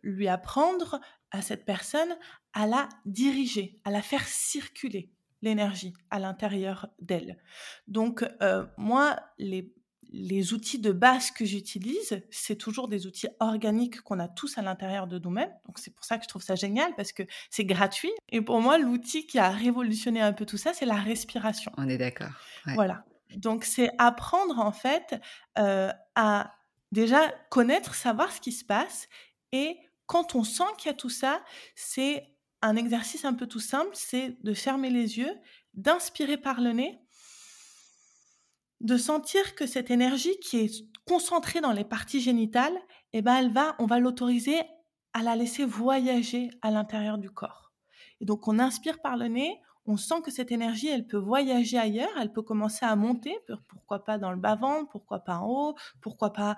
[0.04, 1.00] lui apprendre
[1.32, 2.18] à cette personne
[2.52, 5.10] à la diriger, à la faire circuler
[5.42, 7.38] l'énergie à l'intérieur d'elle.
[7.88, 8.26] Donc
[8.78, 9.74] moi, les,
[10.14, 14.62] les outils de base que j'utilise, c'est toujours des outils organiques qu'on a tous à
[14.62, 15.52] l'intérieur de nous-mêmes.
[15.66, 18.12] Donc c'est pour ça que je trouve ça génial parce que c'est gratuit.
[18.30, 21.72] Et pour moi, l'outil qui a révolutionné un peu tout ça, c'est la respiration.
[21.78, 22.32] On est d'accord.
[22.76, 23.06] Voilà.
[23.38, 25.16] Donc c'est apprendre en fait
[25.56, 26.54] à
[26.92, 29.08] déjà connaître, savoir ce qui se passe.
[29.54, 29.78] Et
[30.08, 31.42] quand on sent qu'il y a tout ça,
[31.74, 32.28] c'est
[32.62, 35.34] un exercice un peu tout simple, c'est de fermer les yeux,
[35.74, 37.00] d'inspirer par le nez,
[38.82, 42.78] de sentir que cette énergie qui est concentrée dans les parties génitales,
[43.14, 44.60] eh ben elle va, on va l'autoriser
[45.14, 47.74] à la laisser voyager à l'intérieur du corps.
[48.20, 51.78] Et donc on inspire par le nez, on sent que cette énergie, elle peut voyager
[51.78, 53.36] ailleurs, elle peut commencer à monter,
[53.68, 56.56] pourquoi pas dans le bas-ventre, pourquoi pas en haut, pourquoi pas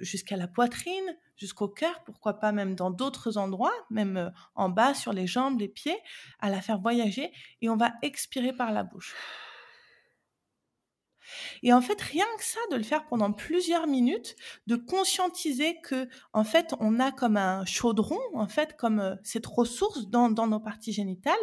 [0.00, 5.12] jusqu'à la poitrine, jusqu'au cœur, pourquoi pas même dans d'autres endroits, même en bas, sur
[5.12, 5.98] les jambes, les pieds,
[6.40, 9.14] à la faire voyager, et on va expirer par la bouche.
[11.62, 16.08] Et en fait, rien que ça, de le faire pendant plusieurs minutes, de conscientiser que,
[16.32, 20.60] en fait, on a comme un chaudron, en fait, comme euh, cette ressource dans, nos
[20.60, 21.34] parties génitales,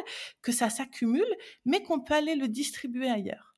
[0.41, 3.55] que ça s'accumule, mais qu'on peut aller le distribuer ailleurs.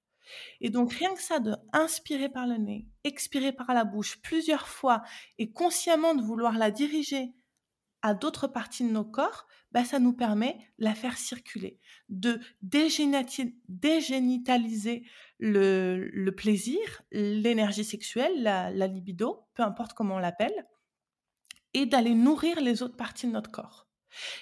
[0.62, 4.67] Et donc, rien que ça, de inspirer par le nez, expirer par la bouche plusieurs
[4.67, 5.02] fois
[5.38, 7.34] et consciemment de vouloir la diriger
[8.02, 12.39] à d'autres parties de nos corps, bah, ça nous permet de la faire circuler, de
[12.62, 15.04] dégénitaliser
[15.41, 20.65] le, plaisir, l'énergie sexuelle, la libido, peu importe comment on l'appelle,
[21.73, 23.90] et d'aller nourrir les autres parties de notre corps.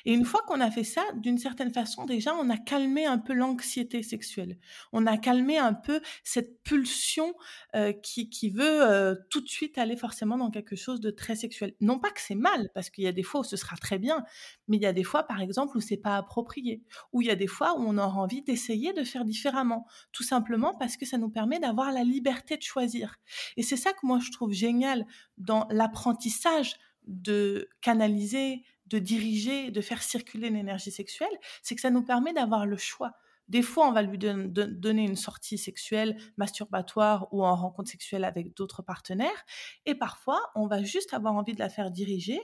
[0.06, 3.18] Et une fois qu'on a fait ça, d'une certaine façon, déjà, on a calmé un
[3.18, 4.58] peu l'anxiété sexuelle.
[4.92, 7.34] On a calmé un peu cette pulsion
[7.76, 11.36] euh, qui, qui, veut euh, tout de suite aller forcément dans quelque chose de très
[11.36, 11.74] sexuel.
[11.82, 14.00] Non pas que c'est mal, parce qu'il y a des fois où ce sera très
[14.00, 14.24] bien,
[14.68, 17.32] mais il y a des fois, par exemple, où c'est pas approprié, où il y
[17.32, 21.06] a des fois où on aura envie d'essayer de faire différemment, tout simplement parce que
[21.06, 23.18] ça nous permet d'avoir la liberté de choisir.
[23.58, 25.06] Et c'est ça que moi je trouve génial
[25.38, 26.76] dans l'apprentissage
[27.08, 31.30] de canaliser, de diriger, de faire circuler l'énergie sexuelle,
[31.62, 33.14] c'est que ça nous permet d'avoir le choix.
[33.48, 38.56] Des fois, on va lui donner une sortie sexuelle, masturbatoire ou en rencontre sexuelle avec
[38.56, 39.46] d'autres partenaires.
[39.88, 42.40] Et parfois, on va juste avoir envie de la faire diriger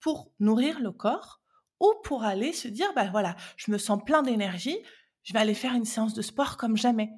[0.00, 1.40] pour nourrir le corps
[1.78, 4.76] ou pour aller se dire, bah voilà, je me sens plein d'énergie,
[5.22, 7.10] je vais aller faire une séance de sport comme jamais.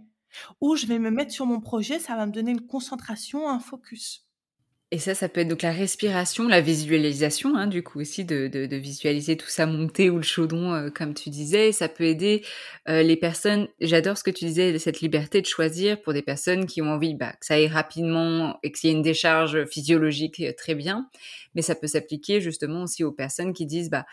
[0.61, 3.59] Ou je vais me mettre sur mon projet, ça va me donner une concentration, un
[3.59, 4.30] focus.
[4.93, 8.49] Et ça, ça peut être donc la respiration, la visualisation, hein, du coup aussi, de,
[8.49, 11.71] de, de, visualiser tout ça monter ou le chaudron, euh, comme tu disais.
[11.71, 12.43] Ça peut aider
[12.89, 16.67] euh, les personnes, j'adore ce que tu disais, cette liberté de choisir pour des personnes
[16.67, 20.41] qui ont envie bah, que ça aille rapidement et qu'il y ait une décharge physiologique
[20.41, 21.09] euh, très bien.
[21.55, 24.07] Mais ça peut s'appliquer justement aussi aux personnes qui disent, bah,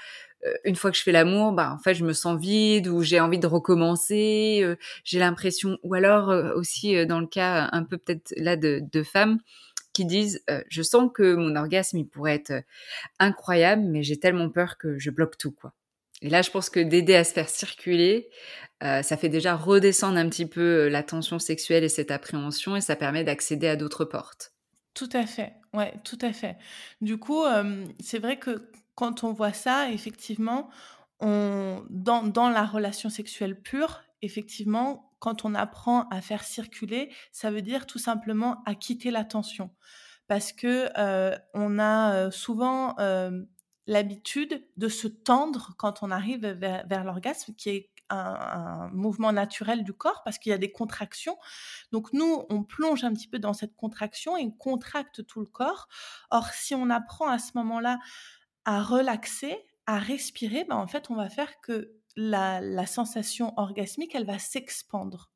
[0.63, 3.19] une fois que je fais l'amour, bah en fait je me sens vide ou j'ai
[3.19, 4.63] envie de recommencer,
[5.03, 9.39] j'ai l'impression, ou alors aussi dans le cas un peu peut-être là de, de femmes
[9.97, 12.63] qui disent je sens que mon orgasme il pourrait être
[13.17, 15.73] incroyable mais j'ai tellement peur que je bloque tout quoi.
[16.21, 18.29] Et là je pense que d'aider à se faire circuler
[18.81, 22.95] ça fait déjà redescendre un petit peu la tension sexuelle et cette appréhension et ça
[22.95, 24.53] permet d'accéder à d'autres portes.
[24.93, 26.57] Tout à fait, ouais, tout à fait.
[27.01, 27.43] Du coup,
[27.99, 30.69] c'est vrai que quand on voit ça, effectivement,
[31.19, 37.51] on, dans, dans la relation sexuelle pure, effectivement, quand on apprend à faire circuler, ça
[37.51, 39.71] veut dire tout simplement à quitter la tension.
[40.27, 40.89] Parce que
[41.53, 42.95] on a souvent
[43.87, 49.93] l'habitude de se tendre quand on arrive vers, l'orgasme, qui est un, mouvement naturel du
[49.93, 51.37] corps parce qu'il y a des contractions.
[51.91, 55.45] Donc nous, on plonge un petit peu dans cette contraction et on contracte tout le
[55.45, 55.87] corps.
[56.29, 57.99] Or, si on apprend à ce moment-là
[58.65, 64.25] à relaxer, à respirer, ben en fait, on va faire que la, sensation orgasmique, elle
[64.25, 65.31] va s'expandre.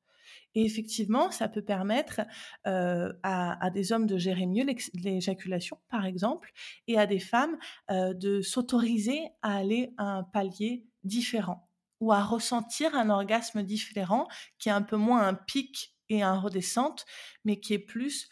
[0.54, 2.22] Et effectivement, ça peut permettre
[2.65, 4.65] à, des hommes de gérer mieux
[4.96, 6.52] l'éjaculation, par exemple,
[6.88, 7.58] et à des femmes
[7.89, 11.70] de s'autoriser à aller à un palier différent
[12.02, 16.38] ou à ressentir un orgasme différent qui est un peu moins un pic et un
[16.38, 17.06] redescente,
[17.46, 18.28] mais qui est plus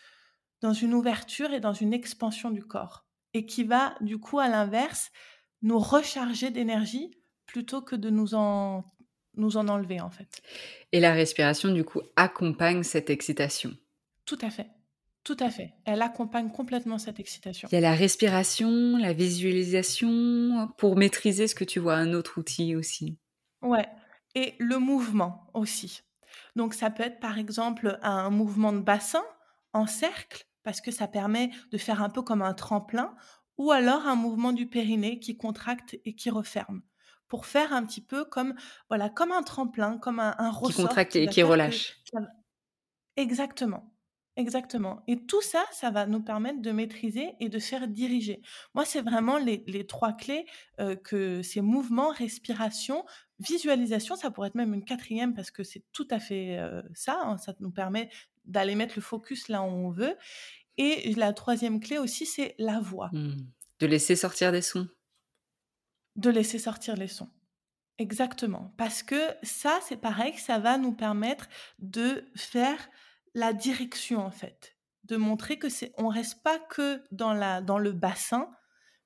[0.62, 3.06] dans une ouverture et dans une expansion du corps.
[3.34, 5.12] Et qui va, du coup, à l'inverse,
[5.62, 7.12] nous recharger d'énergie
[7.52, 8.84] plutôt que de nous en,
[9.36, 10.42] nous en enlever en fait.
[10.92, 13.76] Et la respiration du coup accompagne cette excitation.
[14.26, 14.68] Tout à fait.
[15.24, 15.74] Tout à fait.
[15.86, 17.68] Elle accompagne complètement cette excitation.
[17.72, 22.40] Il y a la respiration, la visualisation pour maîtriser ce que tu vois, un autre
[22.40, 23.18] outil aussi.
[23.62, 23.88] Ouais.
[24.36, 26.02] Et le mouvement aussi.
[26.56, 29.24] Donc ça peut être par exemple un mouvement de bassin
[29.74, 33.16] en cercle parce que ça permet de faire un peu comme un tremplin
[33.58, 36.82] ou alors un mouvement du périnée qui contracte et qui referme
[37.30, 38.56] pour faire un petit peu comme
[38.90, 42.02] voilà comme un tremplin, comme un, un ressort qui contracte et qui relâche.
[43.16, 43.94] Exactement.
[44.36, 45.04] Exactement.
[45.08, 48.42] Et tout ça, ça va nous permettre de maîtriser et de faire diriger.
[48.74, 50.46] Moi, c'est vraiment les, les, trois clés
[50.80, 53.04] euh, que ces mouvements, respiration,
[53.40, 57.20] visualisation, ça pourrait être même une quatrième parce que c'est tout à fait euh, ça.
[57.22, 58.10] Hein, ça nous permet
[58.46, 60.16] d'aller mettre le focus là où on veut.
[60.78, 63.10] Et la troisième clé aussi, c'est la voix.
[63.12, 63.34] Mmh.
[63.80, 64.88] De laisser sortir des sons
[66.20, 67.30] de laisser sortir les sons.
[67.98, 68.74] Exactement.
[68.78, 71.48] Parce que ça, c'est pareil, ça va nous permettre
[71.80, 72.78] de faire
[73.34, 74.78] la direction, en fait.
[75.04, 78.50] De montrer que c'est, on reste pas que dans, la, dans le bassin,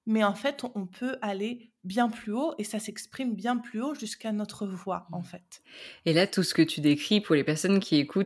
[0.06, 3.94] mais en fait, on peut aller bien plus haut et ça s'exprime bien plus haut
[3.94, 5.26] jusqu'à notre voix, en mmh.
[5.26, 5.64] fait.
[6.06, 8.26] Et là, tout ce que tu décris pour les personnes qui écoutent,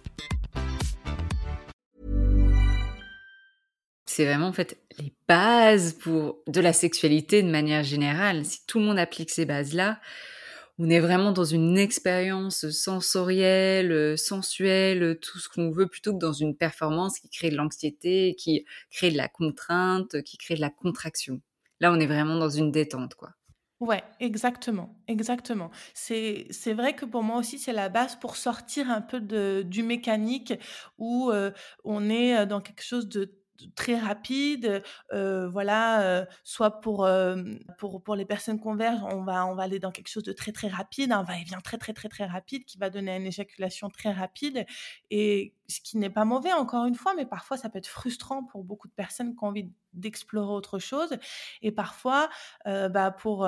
[4.11, 8.43] C'est vraiment en fait les bases pour de la sexualité de manière générale.
[8.43, 10.01] Si tout le monde applique ces bases-là,
[10.77, 16.33] on est vraiment dans une expérience sensorielle, sensuelle, tout ce qu'on veut, plutôt que dans
[16.33, 20.69] une performance qui crée de l'anxiété, qui crée de la contrainte, qui crée de la
[20.69, 21.39] contraction.
[21.79, 23.29] Là, on est vraiment dans une détente, quoi.
[23.79, 25.71] Ouais, exactement, exactement.
[25.93, 29.63] C'est c'est vrai que pour moi aussi, c'est la base pour sortir un peu de
[29.65, 30.53] du mécanique
[30.99, 31.49] où, euh,
[31.83, 33.40] on est, dans quelque chose de
[33.75, 37.07] très rapide, voilà, soit pour,
[37.77, 40.51] pour, pour les personnes convergent, on va, on va aller dans quelque chose de très
[40.51, 44.11] très rapide, un va-et-vient très très très très rapide qui va donner une éjaculation très
[44.11, 44.65] rapide,
[45.09, 48.43] et ce qui n'est pas mauvais encore une fois, mais parfois ça peut être frustrant
[48.43, 51.17] pour beaucoup de personnes qui ont envie d'explorer autre chose,
[51.61, 52.29] et parfois,
[52.65, 53.47] bah, pour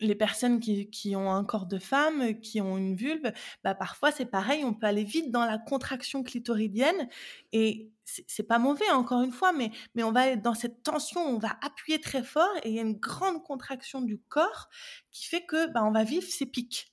[0.00, 3.32] les personnes qui, qui, ont un corps de femme, qui ont une vulve,
[3.64, 7.08] bah parfois c'est pareil, on peut aller vite dans la contraction clitoridienne
[7.52, 11.20] et c'est pas mauvais encore une fois, mais, mais on va être dans cette tension,
[11.20, 14.68] on va appuyer très fort et il y a une grande contraction du corps
[15.10, 16.92] qui fait que bah, on va vivre ces pics.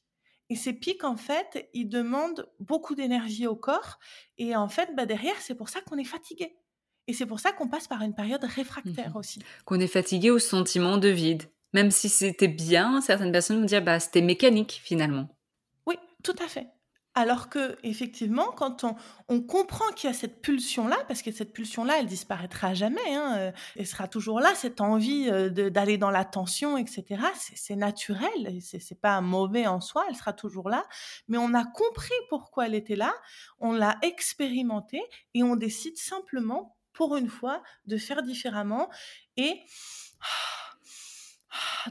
[0.49, 3.97] Et ces pics, en fait, ils demandent beaucoup d'énergie au corps.
[4.37, 6.55] Et en fait, bah, derrière, c'est pour ça qu'on est fatigué.
[7.07, 9.39] Et c'est pour ça qu'on passe par une période réfractaire mmh aussi.
[9.65, 11.43] Qu'on est fatigué au sentiment de vide.
[11.73, 15.27] Même si c'était bien, certaines personnes vont dire bah c'était mécanique finalement.
[15.85, 16.67] Oui, tout à fait.
[17.15, 18.83] Alors que effectivement, quand
[19.29, 23.35] on, comprend qu'il y a cette pulsion-là, parce que cette pulsion-là, elle disparaîtra jamais, hein,
[23.37, 27.21] euh, elle sera toujours là, cette envie euh, d'aller dans la tension, etc.
[27.55, 30.87] C'est naturel, c'est pas mauvais en soi, elle sera toujours là,
[31.27, 33.13] mais on a compris pourquoi elle était là,
[33.59, 34.99] on l'a expérimenté
[35.35, 38.89] et on décide simplement, pour une fois, de faire différemment
[39.37, 39.61] et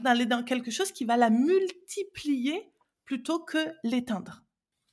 [0.01, 2.71] d'aller dans quelque chose qui va la multiplier
[3.05, 4.43] plutôt que l'éteindre.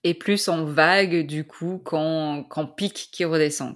[0.02, 2.44] Et plus en vague, du coup, qu'en
[2.76, 3.74] pic qui redescend.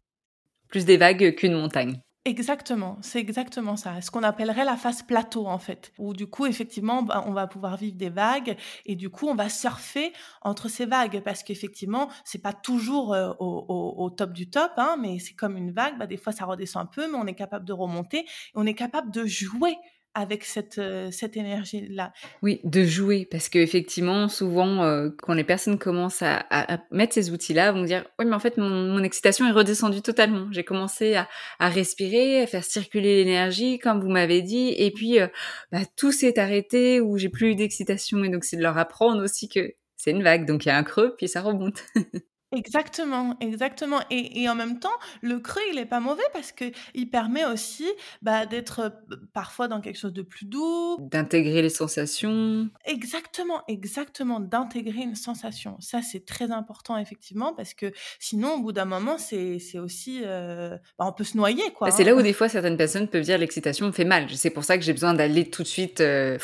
[0.69, 2.01] Plus des vagues qu'une montagne.
[2.27, 4.01] Exactement, c'est exactement ça.
[4.01, 7.47] Ce qu'on appellerait la phase plateau en fait, où du coup effectivement bah, on va
[7.47, 12.09] pouvoir vivre des vagues et du coup on va surfer entre ces vagues parce qu'effectivement
[12.25, 15.99] c'est pas toujours euh, au, top du top, hein, mais c'est comme une vague.
[15.99, 18.65] Bah, des fois ça redescend un peu, mais on est capable de remonter et on
[18.65, 19.77] est capable de jouer
[20.15, 22.13] avec cette, euh, cette énergie-là.
[22.43, 26.45] Oui, de jouer, parce qu'effectivement, souvent, euh, quand les personnes commencent à,
[26.91, 30.47] mettre ces outils-là, vont dire, oui, mais en fait, mon, excitation est redescendue totalement.
[30.53, 31.29] J'ai commencé à,
[31.61, 35.27] respirer, à faire circuler l'énergie, comme vous m'avez dit, et puis euh,
[35.73, 39.23] bah, tout s'est arrêté, ou j'ai plus eu d'excitation, et donc c'est de leur apprendre
[39.23, 41.83] aussi que c'est une vague, donc il y a un creux, puis ça remonte.
[42.53, 44.01] Exactement, exactement.
[44.11, 47.45] Et, et, en même temps, le creux, il est pas mauvais parce que il permet
[47.45, 47.89] aussi
[48.23, 50.97] bah, d'être euh, parfois dans quelque chose de plus doux.
[51.01, 52.69] D'intégrer les sensations.
[52.85, 55.77] Exactement, exactement, d'intégrer une sensation.
[55.81, 60.23] Ça, c'est très important, effectivement, parce que sinon, au bout d'un moment, c'est aussi...
[60.25, 61.89] Euh, bah, on peut se noyer, quoi.
[61.89, 62.19] Bah, c'est là hein.
[62.19, 64.29] où des fois, certaines personnes peuvent dire l'excitation me fait mal.
[64.31, 66.01] C'est pour ça que j'ai besoin d'aller tout de suite...
[66.01, 66.39] Euh,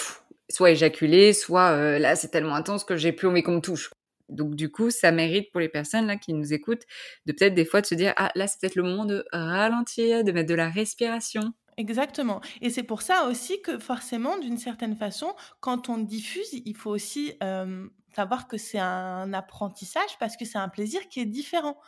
[0.52, 3.92] soit éjaculer, soit là c'est tellement intense que j'ai plus envie qu'on me touche.
[4.30, 6.84] Donc du coup, ça mérite pour les personnes là qui nous écoutent
[7.26, 10.24] de peut-être des fois de se dire ah là c'est peut-être le moment de ralentir,
[10.24, 11.52] de mettre de la respiration.
[11.76, 12.40] Exactement.
[12.60, 16.90] Et c'est pour ça aussi que forcément, d'une certaine façon, quand on diffuse, il faut
[16.90, 17.34] aussi
[18.14, 21.78] savoir que c'est un apprentissage parce que c'est un plaisir qui est différent.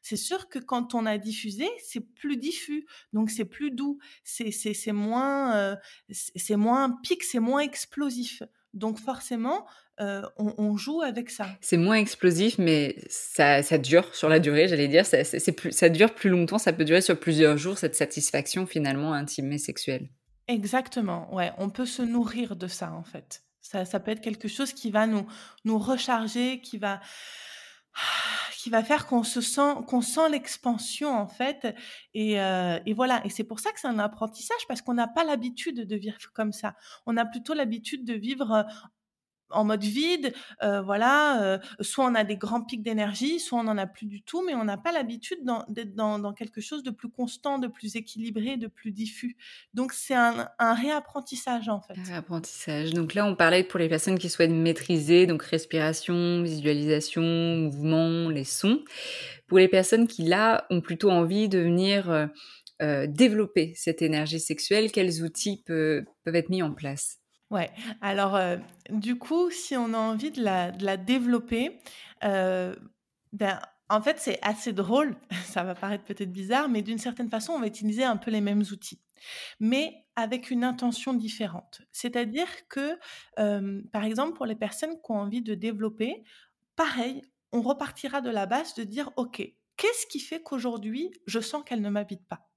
[0.00, 4.92] C'est sûr que quand on a diffusé, c'est plus diffus, donc c'est plus doux, c'est
[4.92, 5.76] moins,
[6.10, 8.42] c'est moins pique, c'est moins explosif.
[8.74, 9.66] Donc forcément,
[9.98, 11.46] on, joue avec ça.
[11.60, 15.06] C'est moins explosif, mais ça, dure sur la durée, j'allais dire.
[15.06, 19.52] Ça, ça dure plus longtemps, ça peut durer sur plusieurs jours, cette satisfaction finalement intime
[19.52, 20.08] et sexuelle.
[20.48, 21.52] Exactement, ouais.
[21.58, 23.44] On peut se nourrir de ça, en fait.
[23.60, 25.26] Ça, ça peut être quelque chose qui va nous,
[25.64, 27.00] nous recharger, qui va,
[28.58, 31.74] qui va faire qu'on se sent, qu'on sent l'expansion, en fait.
[32.14, 33.24] Et, et voilà.
[33.24, 36.18] Et c'est pour ça que c'est un apprentissage, parce qu'on n'a pas l'habitude de vivre
[36.34, 36.74] comme ça.
[37.06, 38.66] On a plutôt l'habitude de vivre
[39.52, 43.64] en mode vide, euh, voilà, euh, soit on a des grands pics d'énergie, soit on
[43.64, 45.38] n'en a plus du tout, mais on n'a pas l'habitude
[45.68, 49.36] d'être dans, quelque chose de plus constant, de plus équilibré, de plus diffus.
[49.74, 51.94] Donc c'est un, réapprentissage en fait.
[51.98, 52.92] Un réapprentissage.
[52.92, 58.44] Donc là, on parlait pour les personnes qui souhaitent maîtriser, donc respiration, visualisation, mouvement, les
[58.44, 58.80] sons.
[59.46, 62.30] Pour les personnes qui là ont plutôt envie de venir
[62.82, 67.21] euh, développer cette énergie sexuelle, quels outils peuvent être mis en place?
[67.52, 68.56] Ouais, alors euh,
[68.88, 71.80] du coup, si on a envie de la, développer,
[72.24, 72.74] euh,
[73.34, 73.60] ben,
[73.90, 77.60] en fait, c'est assez drôle, ça va paraître peut-être bizarre, mais d'une certaine façon, on
[77.60, 79.02] va utiliser un peu les mêmes outils,
[79.60, 81.82] mais avec une intention différente.
[81.92, 82.98] C'est-à-dire que,
[83.38, 86.24] euh, par exemple, pour les personnes qui ont envie de développer,
[86.74, 87.20] pareil,
[87.52, 89.42] on repartira de la base de dire, OK,
[89.76, 92.48] qu'est-ce qui fait qu'aujourd'hui, je sens qu'elle ne m'habite pas?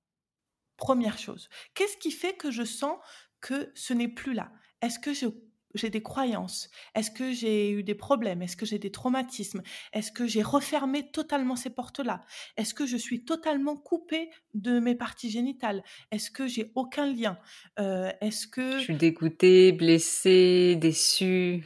[0.77, 1.49] Première chose.
[1.73, 2.97] Qu'est-ce qui fait que je sens
[3.41, 4.53] que ce n'est plus là?
[4.85, 6.69] Est-ce que j'ai des croyances?
[6.93, 8.41] Est-ce que j'ai eu des problèmes?
[8.41, 9.61] Est-ce que j'ai des traumatismes?
[9.93, 12.21] Est-ce que j'ai refermé totalement ces portes-là?
[12.55, 15.83] Est-ce que je suis totalement coupée de mes parties génitales?
[16.11, 17.37] Est-ce que j'ai aucun lien?
[17.79, 21.65] Euh, Est-ce que je suis dégoûtée, blessée, déçue.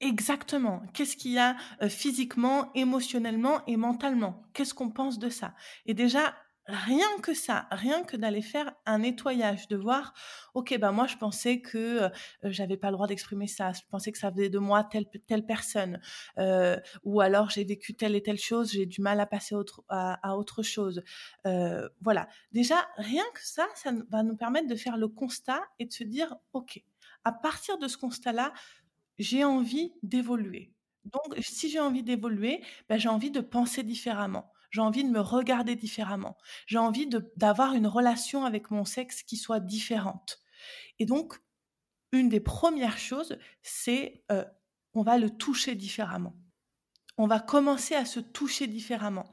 [0.00, 0.82] Exactement.
[0.94, 4.42] Qu'est-ce qu'il y a euh, physiquement, émotionnellement et mentalement?
[4.54, 5.54] Qu'est-ce qu'on pense de ça?
[5.86, 6.34] Et déjà,
[6.70, 10.14] rien que ça, rien que d'aller faire un nettoyage, de voir,
[10.54, 12.08] ok, ben moi je pensais que euh,
[12.44, 15.44] j'avais pas le droit d'exprimer ça, je pensais que ça venait de moi telle telle
[15.44, 16.00] personne,
[17.04, 20.36] ou alors j'ai vécu telle et telle chose, j'ai du mal à passer autre, à,
[20.36, 21.02] autre chose.
[22.00, 25.92] Voilà, déjà rien que ça, ça va nous permettre de faire le constat et de
[25.92, 26.82] se dire, ok,
[27.24, 28.52] à partir de ce constat-là,
[29.18, 30.72] j'ai envie d'évoluer.
[31.04, 35.20] Donc, si j'ai envie d'évoluer, ben, j'ai envie de penser différemment j'ai envie de me
[35.20, 40.40] regarder différemment, j'ai envie d'avoir une relation avec mon sexe qui soit différente.
[40.98, 41.34] Et donc,
[42.12, 44.44] une des premières choses, c'est euh,
[44.94, 46.34] on va le toucher différemment
[47.20, 49.26] on va commencer à se toucher différemment.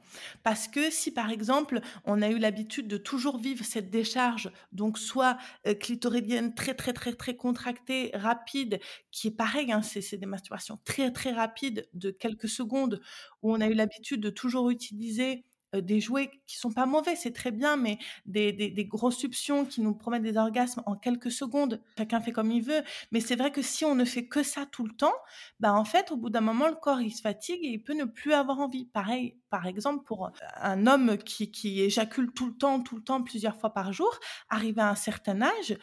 [0.44, 4.98] Parce que si par exemple on a eu l'habitude de toujours vivre cette décharge, donc
[4.98, 8.82] soit euh, clitoridienne très très très très contractée, rapide,
[9.12, 13.00] qui est pareil, hein, c'est des masturbations très très rapides de quelques secondes,
[13.42, 17.34] où on a eu l'habitude de toujours utiliser des jouets qui sont pas mauvais, c'est
[17.34, 21.82] très bien, mais des, des, grosses suctions qui nous promettent des orgasmes en quelques secondes.
[21.98, 22.84] Chacun fait comme il veut.
[23.12, 25.14] Mais c'est vrai que si on ne fait que ça tout le temps,
[25.60, 27.94] bah en fait, au bout d'un moment, le corps il se fatigue et il peut
[27.94, 28.86] ne plus avoir envie.
[28.86, 33.22] Pareil, par exemple, pour un homme qui, qui éjacule tout le temps, tout le temps,
[33.22, 35.78] plusieurs fois par jour, arrivé à un certain âge,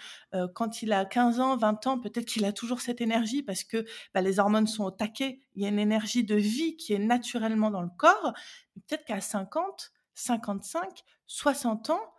[0.54, 3.84] quand il a 15 ans, 20 ans, peut-être qu'il a toujours cette énergie parce que
[4.14, 5.40] bah, les hormones sont au taquet.
[5.54, 8.32] Il y a une énergie de vie qui est naturellement dans le corps
[8.74, 12.14] peut-être qu'à 50, 55, 60 ans,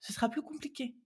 [0.00, 0.96] ce sera plus compliqué.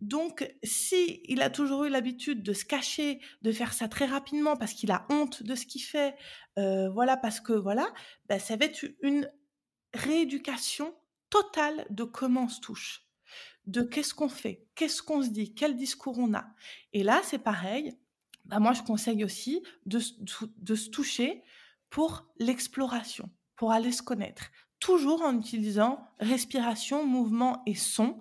[0.00, 4.56] Donc, si il a toujours eu l'habitude de se cacher, de faire ça très rapidement
[4.56, 6.16] parce qu'il a honte de ce qu'il fait,
[6.58, 7.86] euh, voilà, parce que voilà,
[8.28, 9.30] ben, ça va être une
[9.94, 10.94] rééducation
[11.30, 13.06] totale de comment on se touche,
[13.66, 16.46] de qu'est-ce qu'on fait, qu'est-ce qu'on se dit, quel discours on a.
[16.92, 17.96] Et là, c'est pareil.
[18.44, 20.00] Ben, moi, je conseille aussi de,
[20.56, 21.44] de se toucher
[21.90, 23.30] pour l'exploration
[23.62, 24.50] pour aller se connaître,
[24.80, 28.18] toujours en utilisant respiration, mouvement et son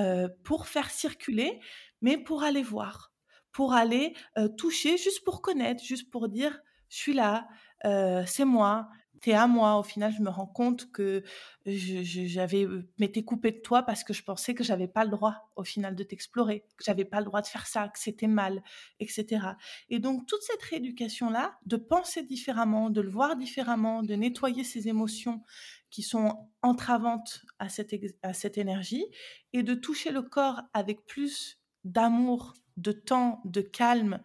[0.00, 1.60] euh, pour faire circuler,
[2.02, 3.12] mais pour aller voir,
[3.52, 7.46] pour aller euh, toucher, juste pour connaître, juste pour dire, je suis là,
[7.84, 8.88] euh, c'est moi,
[9.20, 9.78] t'es à moi.
[9.78, 11.22] Au final, je me rends compte que
[11.66, 12.66] j'avais
[12.98, 15.94] m'étais coupé de toi parce que je pensais que j'avais pas le droit au final
[15.94, 18.62] de t'explorer, que j'avais pas le droit de faire ça, que c'était mal,
[18.98, 19.46] etc.
[19.88, 24.64] Et donc toute cette rééducation là, de penser différemment, de le voir différemment, de nettoyer
[24.64, 25.42] ses émotions
[25.90, 29.04] qui sont entravantes à cette à cette énergie
[29.52, 34.22] et de toucher le corps avec plus d'amour, de temps, de calme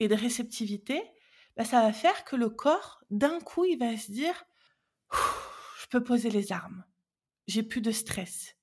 [0.00, 1.02] et de réceptivité
[1.56, 4.44] bah, ça va faire que le corps, d'un coup, il va se dire,
[5.12, 6.84] je peux poser les armes,
[7.46, 8.56] j'ai plus de stress.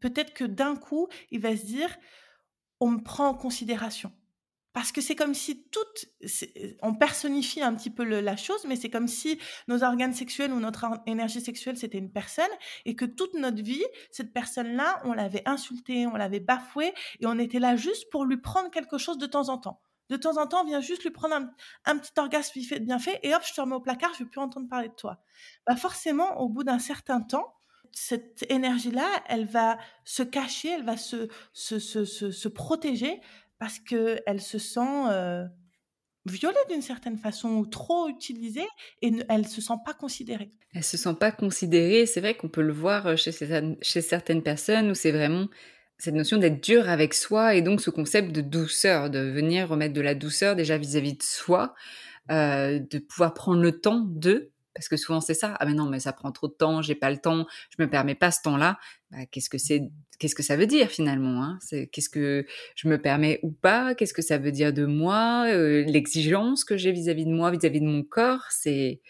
[0.00, 1.96] Peut-être que d'un coup, il va se dire,
[2.80, 4.12] on me prend en considération.
[4.72, 5.80] Parce que c'est comme si tout,
[6.82, 10.60] on personnifie un petit peu la chose, mais c'est comme si nos organes sexuels ou
[10.60, 12.44] notre énergie sexuelle, c'était une personne,
[12.84, 17.38] et que toute notre vie, cette personne-là, on l'avait insultée, on l'avait bafouée, et on
[17.38, 19.80] était là juste pour lui prendre quelque chose de temps en temps.
[20.08, 21.34] De temps en temps, on vient juste lui prendre
[21.84, 24.30] un, petit orgasme bien fait et hop, je te remets au placard, je ne veux
[24.30, 25.18] plus entendre parler de toi.
[25.66, 27.54] Bah forcément, au bout d'un certain temps,
[27.92, 33.20] cette énergie-là, elle va se cacher, elle va se, se, se, se, protéger
[33.58, 35.44] parce qu'elle se sent euh,
[36.26, 38.66] violée d'une certaine façon ou trop utilisée
[39.02, 40.52] et elle ne se sent pas considérée.
[40.74, 42.06] Elle se sent pas considérée.
[42.06, 43.32] C'est vrai qu'on peut le voir euh, chez,
[43.80, 45.46] chez certaines personnes où c'est vraiment
[45.98, 49.94] cette notion d'être dur avec soi et donc ce concept de douceur, de venir remettre
[49.94, 51.74] de la douceur déjà vis-à-vis de soi,
[52.30, 55.86] euh, de pouvoir prendre le temps de, parce que souvent c'est ça, ah mais non
[55.86, 58.42] mais ça prend trop de temps, j'ai pas le temps, je me permets pas ce
[58.42, 58.78] temps-là.
[59.10, 59.82] Bah, qu'est-ce que c'est,
[60.18, 61.58] qu'est-ce que ça veut dire finalement hein?
[61.92, 62.44] Qu'est-ce que
[62.74, 63.94] je me permets ou pas?
[63.94, 65.46] Qu'est-ce que ça veut dire de moi?
[65.48, 69.00] Euh, L'exigence que j'ai vis-à-vis de moi, vis-à-vis de mon corps, c'est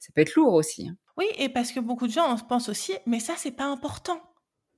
[0.00, 0.88] ça peut être lourd aussi.
[0.88, 0.96] Hein.
[1.16, 4.20] Oui, et parce que beaucoup de gens on pensent aussi, mais ça c'est pas important.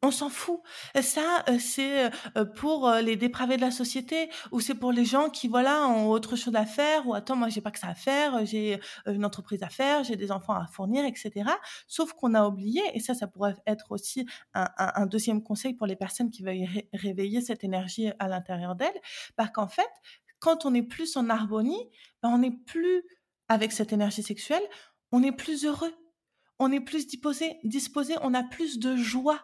[0.03, 0.61] On s'en fout.
[1.01, 2.11] Ça, c'est
[2.55, 6.37] pour les dépravés de la société ou c'est pour les gens qui, voilà, ont autre
[6.37, 9.63] chose à faire ou attends, moi, j'ai pas que ça à faire, j'ai une entreprise
[9.65, 11.51] à faire, j'ai des enfants à fournir, etc.
[11.89, 14.25] Sauf qu'on a oublié, et ça, ça pourrait être aussi
[14.55, 19.01] un, deuxième conseil pour les personnes qui veulent réveiller cette énergie à l'intérieur d'elles,
[19.37, 19.91] parce qu'en fait,
[20.39, 21.91] quand on est plus en harmonie,
[22.23, 23.03] ben, on n'est plus
[23.49, 24.63] avec cette énergie sexuelle,
[25.13, 25.95] on est plus heureux,
[26.59, 29.41] on est plus disposé, disposé on a plus de joie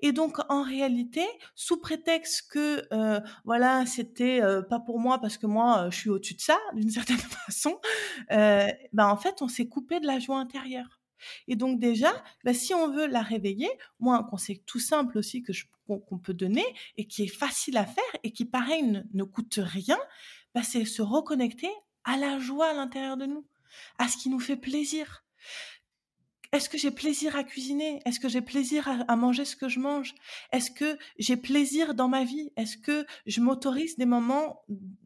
[0.00, 5.38] et donc en réalité, sous prétexte que euh, voilà, c'était euh, pas pour moi parce
[5.38, 7.80] que moi euh, je suis au-dessus de ça d'une certaine façon,
[8.30, 11.00] ben en fait on s'est coupé de la joie intérieure.
[11.46, 12.12] Et donc déjà,
[12.44, 13.70] ben, si on veut la réveiller,
[14.00, 15.52] moi un conseil tout simple aussi que
[15.86, 16.64] qu'on peut donner
[16.96, 19.98] et qui est facile à faire et qui pareil ne, coûte rien,
[20.54, 21.70] ben, c'est se reconnecter
[22.04, 23.46] à la joie à l'intérieur de nous,
[23.98, 25.24] à ce qui nous fait plaisir
[26.52, 28.02] est-ce que j'ai plaisir à cuisiner?
[28.04, 30.14] Est-ce que j'ai plaisir à, manger ce que je mange?
[30.52, 32.52] Est-ce que j'ai plaisir dans ma vie?
[32.56, 34.62] Est-ce que je m'autorise des moments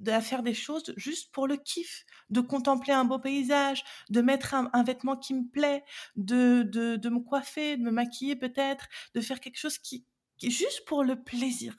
[0.07, 2.05] à faire des choses juste pour le kiff?
[2.31, 5.85] De contempler un beau paysage, de mettre un, vêtement qui me plaît,
[6.17, 10.05] de, de, me coiffer, de me maquiller peut-être, de faire quelque chose qui,
[10.39, 11.77] qui juste pour le plaisir.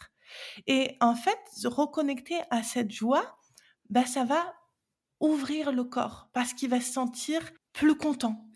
[0.65, 3.37] Et en fait, reconnecter à cette joie,
[3.89, 4.55] bah, ça va
[5.19, 7.41] ouvrir le corps parce qu'il va se sentir
[7.73, 8.46] plus content.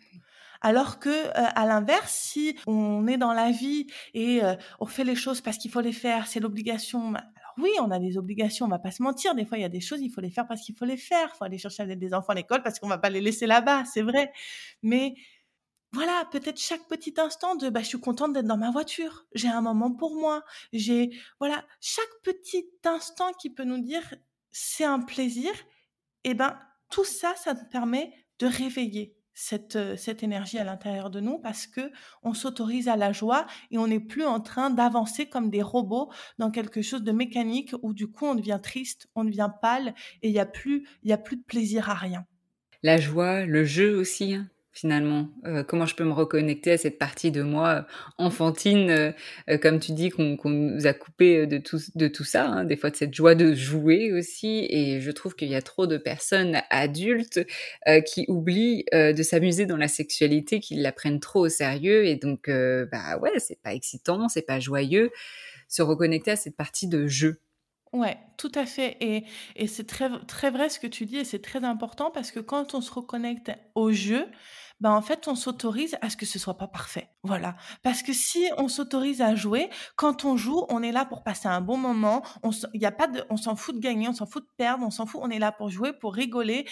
[0.61, 5.03] Alors que euh, à l'inverse, si on est dans la vie et euh, on fait
[5.03, 7.11] les choses parce qu'il faut les faire, c'est l'obligation.
[7.11, 9.33] Bah, alors oui, on a des obligations, on va pas se mentir.
[9.35, 10.97] Des fois, il y a des choses, il faut les faire parce qu'il faut les
[10.97, 11.31] faire.
[11.33, 13.85] Il faut aller chercher des enfants à l'école parce qu'on va pas les laisser là-bas,
[13.85, 14.31] c'est vrai.
[14.83, 15.15] Mais
[15.93, 19.49] voilà, peut-être chaque petit instant de bah, je suis contente d'être dans ma voiture, j'ai
[19.49, 21.09] un moment pour moi, j'ai
[21.39, 24.01] voilà, chaque petit instant qui peut nous dire
[24.51, 25.51] c'est un plaisir,
[26.23, 26.57] et ben
[26.89, 31.39] tout ça ça nous permet de réveiller cette, euh, cette énergie à l'intérieur de nous
[31.39, 31.91] parce que
[32.23, 36.11] on s'autorise à la joie et on n'est plus en train d'avancer comme des robots
[36.37, 40.29] dans quelque chose de mécanique où du coup on devient triste, on devient pâle et
[40.29, 42.25] il y a plus y a plus de plaisir à rien.
[42.83, 46.97] La joie, le jeu aussi, hein finalement euh, Comment je peux me reconnecter à cette
[46.97, 47.81] partie de moi euh,
[48.17, 49.13] enfantine,
[49.49, 52.77] euh, comme tu dis, qu'on nous a coupé de tout, de tout ça, hein, des
[52.77, 54.65] fois de cette joie de jouer aussi.
[54.69, 57.41] Et je trouve qu'il y a trop de personnes adultes
[58.05, 62.05] qui oublient de s'amuser dans la sexualité, qui la prennent trop au sérieux.
[62.05, 65.11] Et donc, bah ouais, c'est pas excitant, c'est pas joyeux.
[65.67, 67.39] Se reconnecter à cette partie de jeu.
[67.93, 69.25] Ouais, tout à fait et
[69.57, 72.39] et c'est très très vrai ce que tu dis et c'est très important parce que
[72.39, 74.27] quand on se reconnecte au jeu,
[74.81, 77.09] ben en fait, on s'autorise à ce que ce soit pas parfait.
[77.23, 77.55] Voilà.
[77.83, 81.47] Parce que si on s'autorise à jouer, quand on joue, on est là pour passer
[81.47, 82.23] un bon moment.
[82.41, 84.83] On y a pas de, on s'en fout de gagner, on s'en fout de perdre,
[84.83, 85.21] on s'en fout.
[85.23, 86.65] On est là pour jouer, pour rigoler.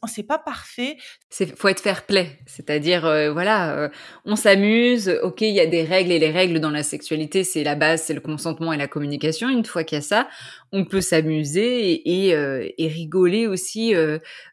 [0.00, 0.96] On, sait pas parfait.
[1.28, 3.88] C'est faut être fair play, c'est-à-dire euh, voilà, euh,
[4.24, 5.08] on s'amuse.
[5.24, 8.04] Ok, il y a des règles et les règles dans la sexualité, c'est la base,
[8.04, 9.48] c'est le consentement et la communication.
[9.48, 10.28] Une fois qu'il y a ça,
[10.76, 13.94] on peut s'amuser et, euh, rigoler aussi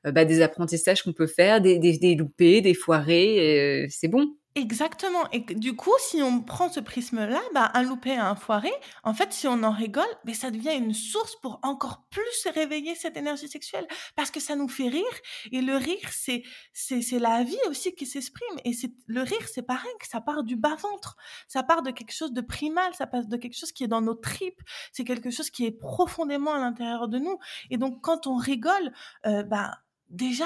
[0.03, 3.87] bah, des apprentissages qu'on peut faire, des, des, des loupés, des foirés.
[3.89, 4.35] c'est bon.
[4.55, 5.27] Exactement.
[5.31, 8.71] Et du coup, si on prend ce prisme-là, bah, un loupé un foiré,
[9.03, 12.93] en fait, si on en rigole, mais ça devient une source pour encore plus réveiller
[12.93, 15.03] cette énergie sexuelle parce que ça nous fait rire.
[15.51, 18.59] Et le rire, c'est, c'est, la vie aussi qui s'exprime.
[18.63, 21.17] Et c'est, le rire, c'est pareil, ça part du bas-ventre.
[21.47, 24.01] Ça part de quelque chose de primal, ça passe de quelque chose qui est dans
[24.01, 24.61] nos tripes.
[24.91, 27.39] C'est quelque chose qui est profondément à l'intérieur de nous.
[27.71, 28.93] Et donc, quand on rigole,
[29.25, 29.79] euh, bah,
[30.11, 30.45] déjà,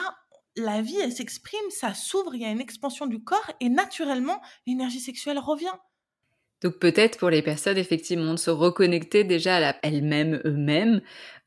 [0.58, 4.42] la vie, elle s'exprime, ça s'ouvre, il y a une expansion du corps et naturellement,
[4.66, 5.74] l'énergie sexuelle revient.
[6.64, 11.02] Donc peut-être pour les personnes effectivement de se reconnecter déjà à elles-mêmes, eux-mêmes,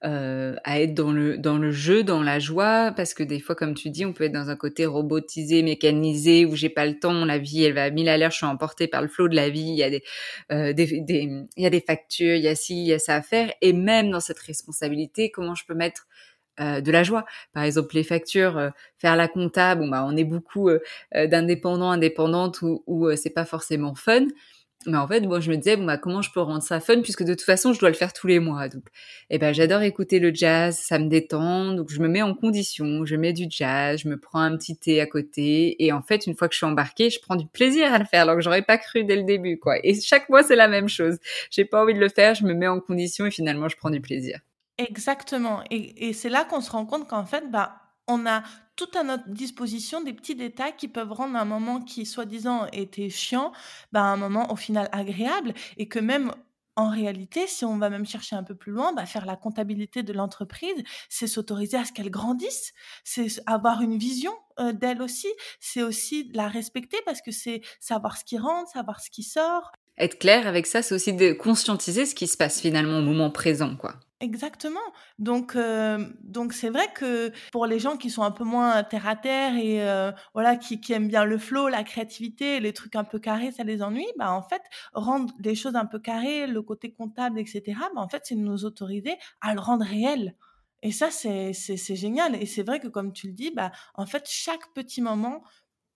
[0.05, 3.57] euh, à être dans le dans le jeu, dans la joie, parce que des fois,
[3.57, 6.97] comme tu dis, on peut être dans un côté robotisé, mécanisé, où j'ai pas le
[7.01, 9.27] temps, la vie elle va à mille à l'heure, je suis emportée par le flot
[9.29, 10.05] de la vie, il y a des,
[10.53, 11.03] euh, des,
[11.57, 13.53] il y a des factures, il y a ci, il y a ça à faire,
[13.63, 16.07] et même dans cette responsabilité, comment je peux mettre
[16.61, 17.25] euh, de la joie.
[17.53, 20.79] Par exemple, les factures, euh, faire la compta, bon bah on est beaucoup euh,
[21.15, 24.27] d'indépendants, indépendantes où, où c'est pas forcément fun.
[24.87, 27.03] Mais en fait, moi je me disais bon bah comment je peux rendre ça fun
[27.03, 28.69] puisque de toute façon je dois le faire tous les mois.
[28.69, 28.85] Donc,
[29.29, 31.75] eh ben j'adore écouter le jazz, ça me détend.
[31.75, 34.77] Donc je me mets en condition, je mets du jazz, je me prends un petit
[34.77, 37.47] thé à côté et en fait une fois que je suis embarquée, je prends du
[37.47, 39.77] plaisir à le faire alors que j'aurais pas cru dès le début quoi.
[39.85, 41.19] Et chaque mois c'est la même chose.
[41.51, 43.91] J'ai pas envie de le faire, je me mets en condition et finalement je prends
[43.91, 44.41] du plaisir.
[44.89, 45.63] Exactement.
[45.71, 47.77] Et, c'est là qu'on se rend compte qu'en fait, bah,
[48.09, 48.43] on a
[48.77, 53.11] tout à notre disposition des petits détails qui peuvent rendre un moment qui, soi-disant, était
[53.11, 53.53] chiant,
[53.93, 55.53] bah, un moment au final agréable.
[55.77, 56.33] Et que même
[56.77, 60.03] en réalité, si on va même chercher un peu plus loin, bah, faire la comptabilité
[60.03, 62.73] de l'entreprise, c'est s'autoriser à ce qu'elle grandisse,
[63.05, 65.29] c'est avoir une vision euh, d'elle aussi,
[65.59, 69.73] c'est aussi la respecter parce que c'est savoir ce qui rentre, savoir ce qui sort.
[69.99, 73.31] Être clair avec ça, c'est aussi de conscientiser ce qui se passe finalement au moment
[73.31, 74.01] présent, quoi.
[74.23, 74.81] Exactement.
[75.19, 79.09] Donc, euh, donc c'est vrai que pour les gens qui sont un peu moins terre
[79.09, 83.05] à terre et euh, voilà qui, aiment bien le flow, la créativité, les trucs un
[83.05, 84.07] peu carrés, ça les ennuie.
[84.19, 84.61] Bah en fait,
[84.93, 87.79] rendre les choses un peu carrées, le côté comptable, etc.
[87.95, 90.37] Bah en fait, c'est nous autoriser à le rendre réel.
[90.83, 92.35] Et ça, c'est c'est génial.
[92.37, 95.43] Et c'est vrai que comme tu le dis, bah en fait, chaque petit moment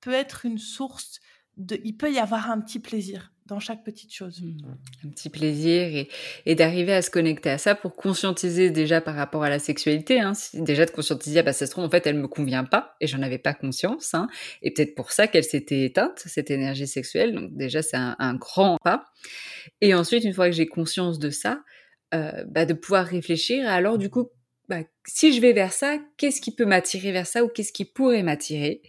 [0.01, 1.21] peut être une source
[1.59, 4.43] Il peut y avoir un petit plaisir dans chaque petite chose.
[4.43, 5.07] Mmh.
[5.07, 6.07] Un petit plaisir
[6.47, 10.21] et, d'arriver à se connecter à ça pour conscientiser déjà par rapport à la sexualité.
[10.21, 12.97] Hein, déjà de conscientiser, ah bah, ça se trouve, en fait, elle me convient pas
[13.01, 14.15] et j'en avais pas conscience.
[14.15, 14.29] Hein,
[14.63, 17.35] et peut-être pour ça qu'elle s'était éteinte, cette énergie sexuelle.
[17.35, 19.05] Donc déjà, c'est un, un, grand pas.
[19.81, 21.63] Et ensuite, une fois que j'ai conscience de ça,
[22.15, 23.69] euh, bah, de pouvoir réfléchir.
[23.69, 24.31] Alors du coup,
[24.69, 27.85] bah, si je vais vers ça, qu'est-ce qui peut m'attirer vers ça ou qu'est-ce qui
[27.85, 28.83] pourrait m'attirer?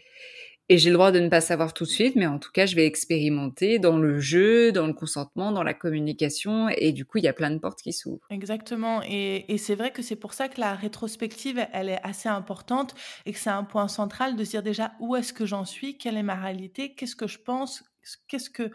[0.68, 2.66] Et j'ai le droit de ne pas savoir tout de suite, mais en tout cas,
[2.66, 7.20] je vais expérimenter dans le jeu, dans le consentement, dans la communication, et du coup,
[7.20, 8.26] il y a plein de portes qui s'ouvrent.
[8.32, 9.02] Exactement.
[9.04, 12.96] Et, c'est vrai que c'est pour ça que la rétrospective, elle est assez importante
[13.26, 15.98] et que c'est un point central de se dire déjà où est-ce que j'en suis,
[15.98, 17.84] quelle est ma réalité, qu'est-ce que je pense,
[18.28, 18.72] qu'est-ce que,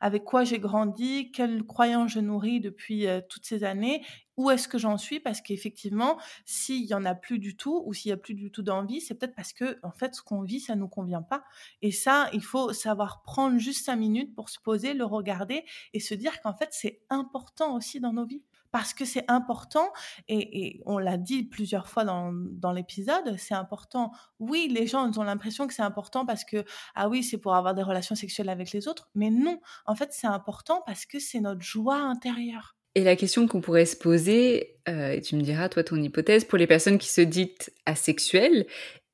[0.00, 4.02] avec quoi j'ai grandi, quelles croyances je nourris depuis euh, toutes ces années,
[4.36, 5.20] où est-ce que j'en suis?
[5.20, 8.50] Parce qu'effectivement, s'il y en a plus du tout ou s'il y a plus du
[8.50, 11.44] tout d'envie, c'est peut-être parce que en fait, ce qu'on vit, ça nous convient pas.
[11.82, 16.00] Et ça, il faut savoir prendre juste cinq minutes pour se poser, le regarder et
[16.00, 18.42] se dire qu'en fait, c'est important aussi dans nos vies
[18.74, 19.92] parce que c'est important,
[20.26, 24.10] et, on l'a dit plusieurs fois dans, dans l'épisode, c'est important.
[24.40, 26.64] Oui, les gens ont l'impression que c'est important parce que,
[26.96, 30.12] ah oui, c'est pour avoir des relations sexuelles avec les autres, mais non, en fait,
[30.12, 32.73] c'est important parce que c'est notre joie intérieure.
[32.94, 36.44] Et la question qu'on pourrait se poser, euh, et tu me diras, toi, ton hypothèse,
[36.44, 38.66] pour les personnes qui se disent asexuelles,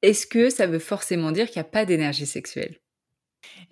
[0.03, 2.78] est-ce que ça veut forcément dire qu'il n'y a pas d'énergie sexuelle?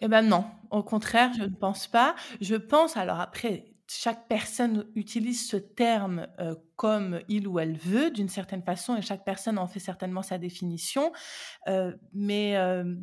[0.01, 2.15] Eh ben non, au contraire, je ne pense pas.
[2.41, 8.11] Je pense, alors après, chaque personne utilise ce terme euh, comme il ou elle veut
[8.11, 11.13] d'une certaine façon et chaque personne en fait certainement sa définition.
[11.69, 12.95] Euh, mais euh,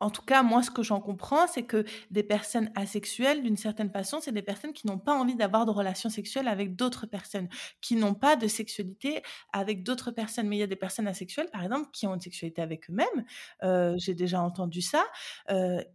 [0.00, 3.90] en tout cas, moi, ce que j'en comprends, c'est que des personnes asexuelles, d'une certaine
[3.90, 7.48] façon, c'est des personnes qui n'ont pas envie d'avoir de relations sexuelles avec d'autres personnes,
[7.80, 9.22] qui n'ont pas de sexualité
[9.52, 10.46] avec d'autres personnes.
[10.48, 13.96] Mais il y a des personnes asexuelles, par exemple, qui ont une sexualité avec eux-mêmes.
[13.98, 15.04] J'ai déjà entendu ça.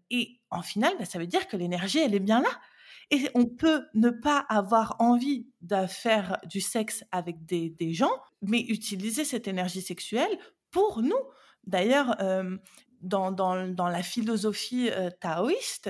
[0.09, 2.49] et en final, bah, ça veut dire que l'énergie, elle est bien là.
[3.11, 8.59] Et on peut ne pas avoir envie de faire du sexe avec des, gens, mais
[8.61, 10.37] utiliser cette énergie sexuelle
[10.69, 11.19] pour nous.
[11.65, 12.15] D'ailleurs,
[13.01, 14.89] dans, dans, la philosophie
[15.21, 15.89] taoïste,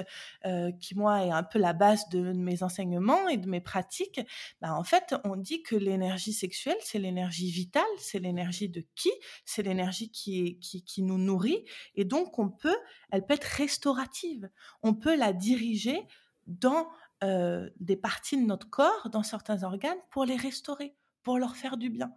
[0.80, 4.22] qui moi est un peu la base de, mes enseignements et de mes pratiques,
[4.62, 9.12] bah, en fait, on dit que l'énergie sexuelle, c'est l'énergie vitale, c'est l'énergie de qui,
[9.46, 11.66] c'est l'énergie qui, qui, qui nous nourrit,
[11.96, 12.78] et donc on peut,
[13.12, 14.50] elle peut être restaurative,
[14.84, 16.00] on peut la diriger
[16.48, 16.88] dans
[17.24, 21.78] euh, des parties de notre corps, dans certains organes, pour les restaurer, pour leur faire
[21.78, 22.14] du bien.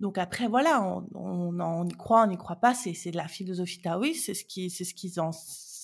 [0.00, 0.82] Donc après, voilà,
[1.14, 4.70] on, y croit, on n'y croit pas, c'est de la philosophie taoïste, c'est ce qu'ils
[4.70, 5.20] ce qu'ils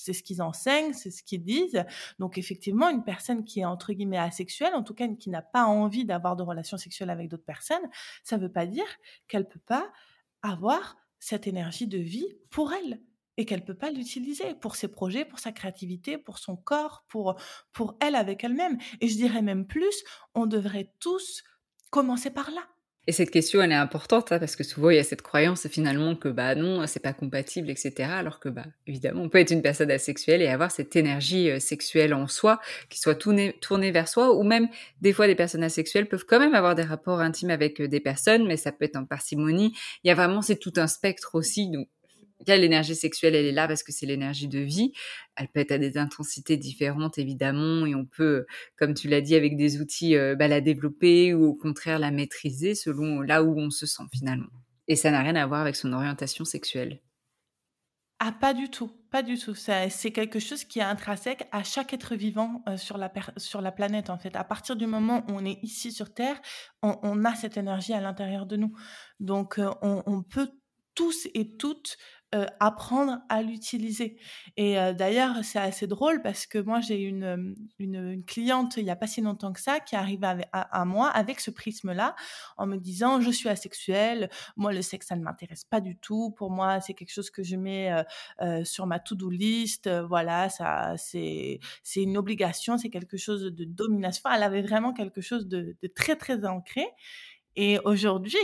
[0.07, 1.85] c'est ce qu'ils enseignent, c'est ce qu'ils disent.
[2.19, 5.65] Donc effectivement, une personne qui est entre guillemets asexuelle, en tout cas qui n'a pas
[5.65, 7.83] envie d'avoir de relations sexuelles avec d'autres personnes,
[8.23, 8.87] ça ne veut pas dire
[9.29, 9.93] qu'elle peut pas
[10.43, 13.01] avoir cette énergie de vie pour elle
[13.37, 17.37] et qu'elle peut pas l'utiliser pour ses projets, pour sa créativité, pour son corps, pour,
[17.73, 18.79] pour elle avec elle-même.
[19.01, 21.43] Et je dirais même plus, on devrait tous
[21.91, 22.63] commencer par là.
[23.09, 25.69] Et cette question, elle est importante hein, parce que souvent il y a cette croyance
[25.69, 28.11] finalement que bah non, c'est pas compatible, etc.
[28.11, 31.61] Alors que bah évidemment, on peut être une personne asexuelle et avoir cette énergie euh,
[31.61, 32.61] sexuelle en soi
[32.91, 34.69] qui soit tournée, tournée vers soi, ou même
[35.03, 38.01] des fois des personnes asexuelles peuvent quand même avoir des rapports intimes avec euh, des
[38.01, 39.73] personnes, mais ça peut être en parcimonie.
[40.03, 41.71] Il y a vraiment c'est tout un spectre aussi,
[42.47, 44.93] l'énergie sexuelle, elle est là parce que c'est l'énergie de vie.
[45.37, 49.35] Elle peut être à des intensités différentes, évidemment, et on peut, comme tu l'as dit,
[49.35, 53.59] avec des outils, euh, bah, la développer ou au contraire la maîtriser selon là où
[53.59, 54.47] on se sent finalement.
[54.89, 57.01] Et ça n'a rien à voir avec son orientation sexuelle.
[58.19, 59.55] Ah, pas du tout, pas du tout.
[59.55, 64.17] C'est quelque chose qui est intrinsèque à chaque être vivant euh, sur, la planète, en
[64.17, 64.37] fait.
[64.37, 66.41] À partir du moment où on est ici sur Terre,
[66.83, 68.75] on, a cette énergie à l'intérieur de nous.
[69.21, 70.51] Donc, euh, on, peut
[70.95, 71.99] tous et toutes
[72.61, 74.19] apprendre à l'utiliser.
[74.57, 78.97] Et d'ailleurs, c'est assez drôle parce que moi, j'ai une, une, cliente il n'y a
[78.97, 82.15] pas si longtemps que ça qui arrive à, à, moi avec ce prisme-là
[82.57, 86.31] en me disant je suis asexuelle, moi le sexe ça ne m'intéresse pas du tout,
[86.37, 87.91] pour moi c'est quelque chose que je mets
[88.65, 91.61] sur ma to-do list, voilà, ça c'est
[91.95, 94.29] une obligation, c'est quelque chose de domination.
[94.35, 96.87] elle avait vraiment quelque chose de, de très très ancré.
[97.57, 98.39] Et aujourd'hui,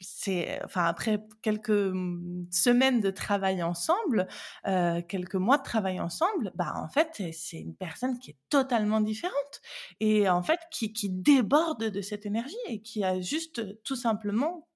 [0.00, 4.26] c'est enfin après quelques mmh, semaines de travail ensemble,
[4.64, 9.60] quelques mois de travail ensemble, bah en fait c'est une personne qui est totalement différente
[10.00, 14.68] et en fait qui, qui déborde de cette énergie et qui a juste tout simplement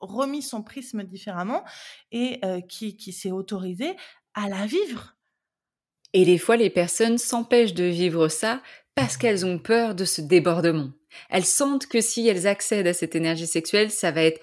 [0.00, 1.64] remis son prisme différemment
[2.12, 3.96] et qui, qui s'est autorisé
[4.34, 5.16] à la vivre.
[6.12, 8.62] Et des fois, les personnes s'empêchent de vivre ça
[8.94, 10.90] parce qu'elles ont peur de ce débordement.
[11.28, 14.40] Elles sentent que si elles accèdent à cette énergie sexuelle, ça va être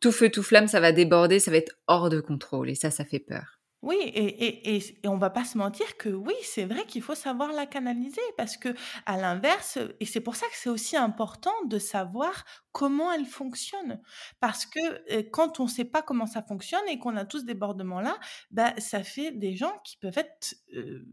[0.00, 2.70] tout feu, tout flamme, ça va déborder, ça va être hors de contrôle.
[2.70, 3.56] Et ça, ça fait peur.
[3.82, 7.14] Oui, et, et, et, on va pas se mentir que oui, c'est vrai qu'il faut
[7.14, 8.70] savoir la canaliser parce que
[9.04, 14.00] à l'inverse, et c'est pour ça que c'est aussi important de savoir comment elle fonctionne.
[14.40, 14.80] Parce que
[15.12, 18.18] euh, quand on sait pas comment ça fonctionne et qu'on a tous ces débordements là,
[18.50, 21.06] bah, ça fait des gens qui peuvent être euh,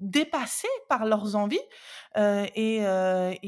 [0.00, 1.60] dépassés par leurs envies
[2.16, 2.80] et,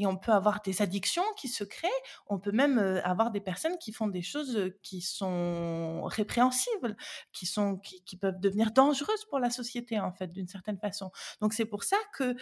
[0.05, 1.89] on peut avoir des addictions qui se créent.
[2.27, 6.95] On peut même avoir des personnes qui font des choses qui sont répréhensibles,
[7.31, 11.11] qui sont qui, peuvent devenir dangereuses pour la société en fait d'une certaine façon.
[11.41, 12.35] Donc c'est pour ça que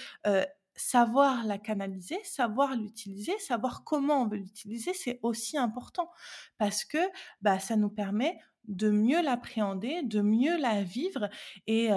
[0.75, 6.09] savoir la canaliser, savoir l'utiliser, savoir comment on veut l'utiliser, c'est aussi important
[6.57, 6.97] parce que
[7.41, 11.29] bah, ça nous permet de mieux l'appréhender, de mieux la vivre
[11.67, 11.89] et,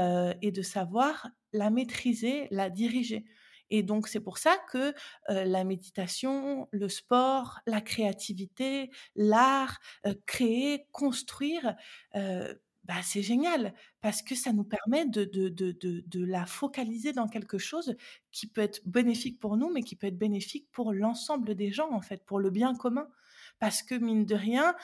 [0.42, 3.24] et de savoir la maîtriser, la diriger.
[3.70, 4.92] Et donc, c'est pour ça que
[5.28, 9.80] la méditation, le sport, la créativité, l'art,
[10.26, 11.74] créer, construire,
[12.84, 17.28] bah, c'est génial parce que ça nous permet de, de, de, de, la focaliser dans
[17.28, 17.96] quelque chose
[18.30, 21.90] qui peut être bénéfique pour nous, mais qui peut être bénéfique pour l'ensemble des gens,
[21.92, 23.08] en fait, pour le bien commun.
[23.58, 24.74] Parce que, mine de rien,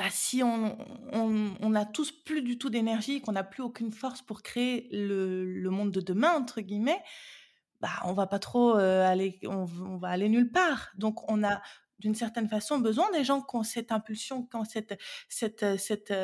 [0.00, 0.78] bah, si on,
[1.12, 5.68] on, a tous plus du tout d'énergie, qu'on n'a plus aucune force pour créer le,
[5.68, 7.02] monde de demain, entre guillemets,
[7.82, 9.66] bah, on va pas trop aller, on,
[9.98, 10.88] va aller nulle part.
[10.96, 11.60] Donc, on a
[11.98, 14.98] d'une certaine façon besoin des gens qui ont cette impulsion, qui ont cette,
[15.28, 16.14] cette, cette,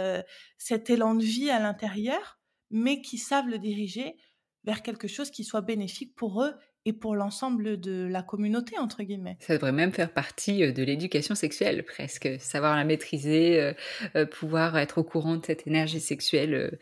[0.57, 2.39] cet élan de vie à l'intérieur,
[2.71, 4.17] mais qui savent le diriger
[4.65, 6.55] vers quelque chose qui soit bénéfique pour eux
[6.87, 9.37] et pour l'ensemble de la communauté, entre guillemets.
[9.41, 12.29] Ça devrait même faire partie euh, de l'éducation sexuelle, presque.
[12.39, 13.73] Savoir la maîtriser, euh,
[14.15, 16.79] euh, pouvoir être au courant de cette énergie sexuelle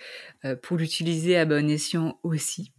[0.62, 2.72] pour l'utiliser à bon escient aussi.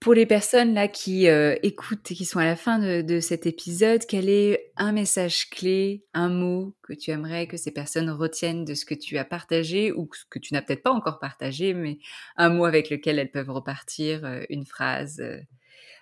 [0.00, 3.46] Pour les personnes là qui écoutent et qui sont à la fin de, de, cet
[3.46, 8.64] épisode, quel est un message clé, un mot que tu aimerais que ces personnes retiennent
[8.64, 11.98] de ce que tu as partagé ou que tu n'as peut-être pas encore partagé, mais
[12.36, 15.22] un mot avec lequel elles peuvent repartir, une phrase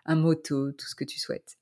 [0.04, 1.58] un motto, tout ce que tu souhaites.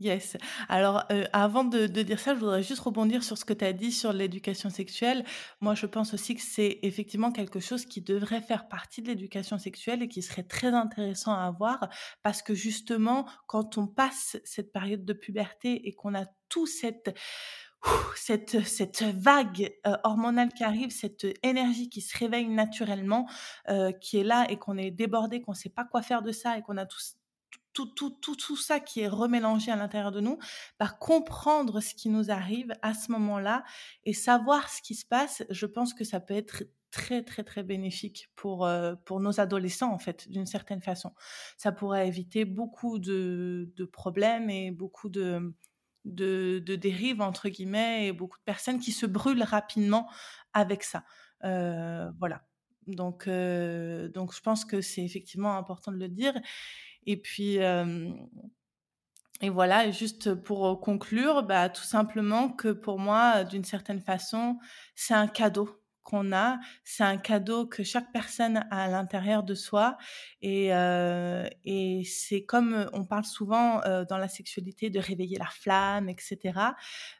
[0.00, 0.38] Yes.
[0.70, 1.04] Alors,
[1.34, 4.14] avant de, dire ça, je voudrais juste rebondir sur ce que tu as dit sur
[4.14, 5.26] l'éducation sexuelle.
[5.60, 9.58] Moi, je pense aussi que c'est effectivement quelque chose qui devrait faire partie de l'éducation
[9.58, 11.90] sexuelle et qui serait très intéressant à avoir
[12.22, 17.14] parce que justement, quand on passe cette période de puberté et qu'on a tout cette
[18.16, 19.72] cette, cette vague
[20.04, 23.28] hormonale qui arrive, cette énergie qui se réveille naturellement,
[24.00, 26.58] qui est là et qu'on est débordé, qu'on ne sait pas quoi faire de ça
[26.58, 26.98] et qu'on a tout,
[27.72, 30.38] tout, tout, tout, tout ça qui est remélangé à l'intérieur de nous,
[30.78, 33.64] par bah, comprendre ce qui nous arrive à ce moment-là
[34.04, 37.62] et savoir ce qui se passe, je pense que ça peut être très très très
[37.62, 38.68] bénéfique pour
[39.04, 41.12] pour nos adolescents en fait d'une certaine façon.
[41.56, 45.54] Ça pourrait éviter beaucoup de, de problèmes et beaucoup de
[46.04, 50.08] de, dérives, entre guillemets, et beaucoup de personnes qui se brûlent rapidement
[50.52, 51.04] avec ça.
[51.44, 52.42] Euh, voilà.
[52.86, 56.34] Donc, euh, donc, je pense que c'est effectivement important de le dire.
[57.06, 57.58] Et puis,
[59.42, 64.58] et voilà, juste pour conclure, bah, tout simplement que pour moi, d'une certaine façon,
[64.94, 65.79] c'est un cadeau
[66.10, 69.96] qu'on a, c'est un cadeau que chaque personne a à l'intérieur de soi.
[70.42, 71.46] Et, euh,
[72.04, 76.38] c'est comme on parle souvent euh, dans la sexualité de réveiller la flamme, etc.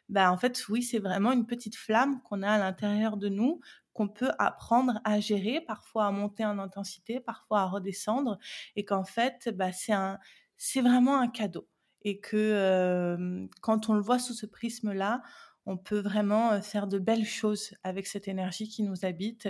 [0.09, 3.61] Ben, en fait, oui, c'est vraiment une petite flamme qu'on a à l'intérieur de nous
[3.93, 8.37] qu'on peut apprendre à gérer, parfois à monter en intensité, parfois à redescendre,
[8.77, 10.17] et qu'en fait, bah, c'est un,
[10.57, 11.67] c'est vraiment un cadeau,
[12.03, 15.21] et que euh, quand on le voit sous ce prisme-là,
[15.65, 19.47] on peut vraiment faire de belles choses avec cette énergie qui nous habite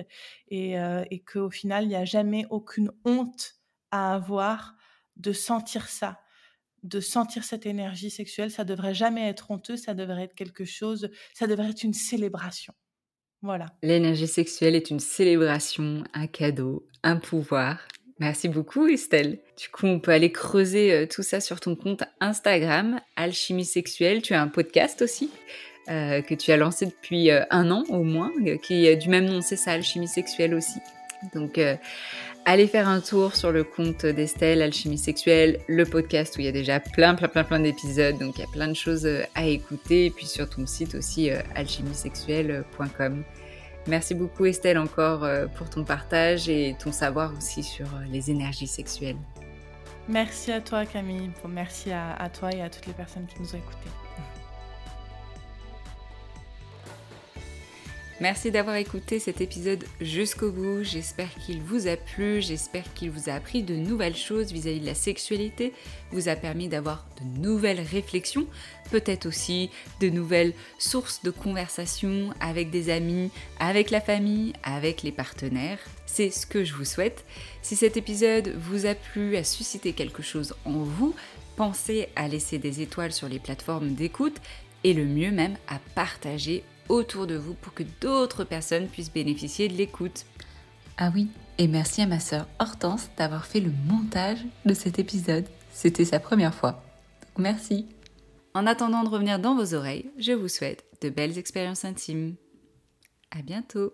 [0.49, 3.55] et, et qu'au final, il n'y a jamais aucune honte
[3.91, 4.75] à avoir
[5.17, 6.19] de sentir ça,
[6.83, 8.51] de sentir cette énergie sexuelle.
[8.51, 12.73] Ça devrait jamais être honteux, ça devrait être quelque chose, ça devrait être une célébration.
[13.41, 13.67] Voilà.
[13.81, 17.79] L'énergie sexuelle est une célébration, un cadeau, un pouvoir.
[18.19, 19.39] Merci beaucoup Estelle.
[19.57, 24.21] Du coup, on peut aller creuser tout ça sur ton compte Instagram, Alchimie Sexuelle.
[24.21, 25.31] Tu as un podcast aussi?
[25.89, 29.09] Euh, que tu as lancé depuis euh, un an au moins, euh, qui est du
[29.09, 30.79] même nom, c'est ça, Alchimie Sexuelle aussi.
[31.33, 31.59] Donc,
[32.45, 36.47] allez faire un tour sur le compte d'Estelle, Alchimie Sexuelle, le podcast où il y
[36.47, 38.17] a déjà plein, plein, plein, plein d'épisodes.
[38.17, 40.07] Donc, il y a plein de choses à écouter.
[40.07, 43.23] Et puis sur ton site aussi, alchimisexuelle.com.
[43.85, 49.17] Merci beaucoup Estelle encore pour ton partage et ton savoir aussi sur les énergies sexuelles.
[50.09, 53.53] Merci à toi Camille, merci à, à toi et à toutes les personnes qui nous
[53.53, 54.10] ont écoutés.
[58.21, 60.83] Merci d'avoir écouté cet épisode jusqu'au bout.
[60.83, 64.85] J'espère qu'il vous a plu, j'espère qu'il vous a appris de nouvelles choses vis-à-vis de
[64.85, 65.73] la sexualité,
[66.11, 68.45] vous a permis d'avoir de nouvelles réflexions,
[68.91, 75.11] peut-être aussi de nouvelles sources de conversation avec des amis, avec la famille, avec les
[75.11, 75.79] partenaires.
[76.05, 77.25] C'est ce que je vous souhaite.
[77.63, 81.15] Si cet épisode vous a plu, a suscité quelque chose en vous,
[81.55, 84.37] pensez à laisser des étoiles sur les plateformes d'écoute
[84.83, 89.67] et le mieux même à partager autour de vous pour que d'autres personnes puissent bénéficier
[89.67, 90.25] de l'écoute.
[90.97, 95.45] Ah oui, Et merci à ma sœur Hortense d'avoir fait le montage de cet épisode.
[95.71, 96.83] C'était sa première fois.
[97.37, 97.87] Merci.
[98.53, 102.35] En attendant de revenir dans vos oreilles, je vous souhaite de belles expériences intimes.
[103.31, 103.93] À bientôt.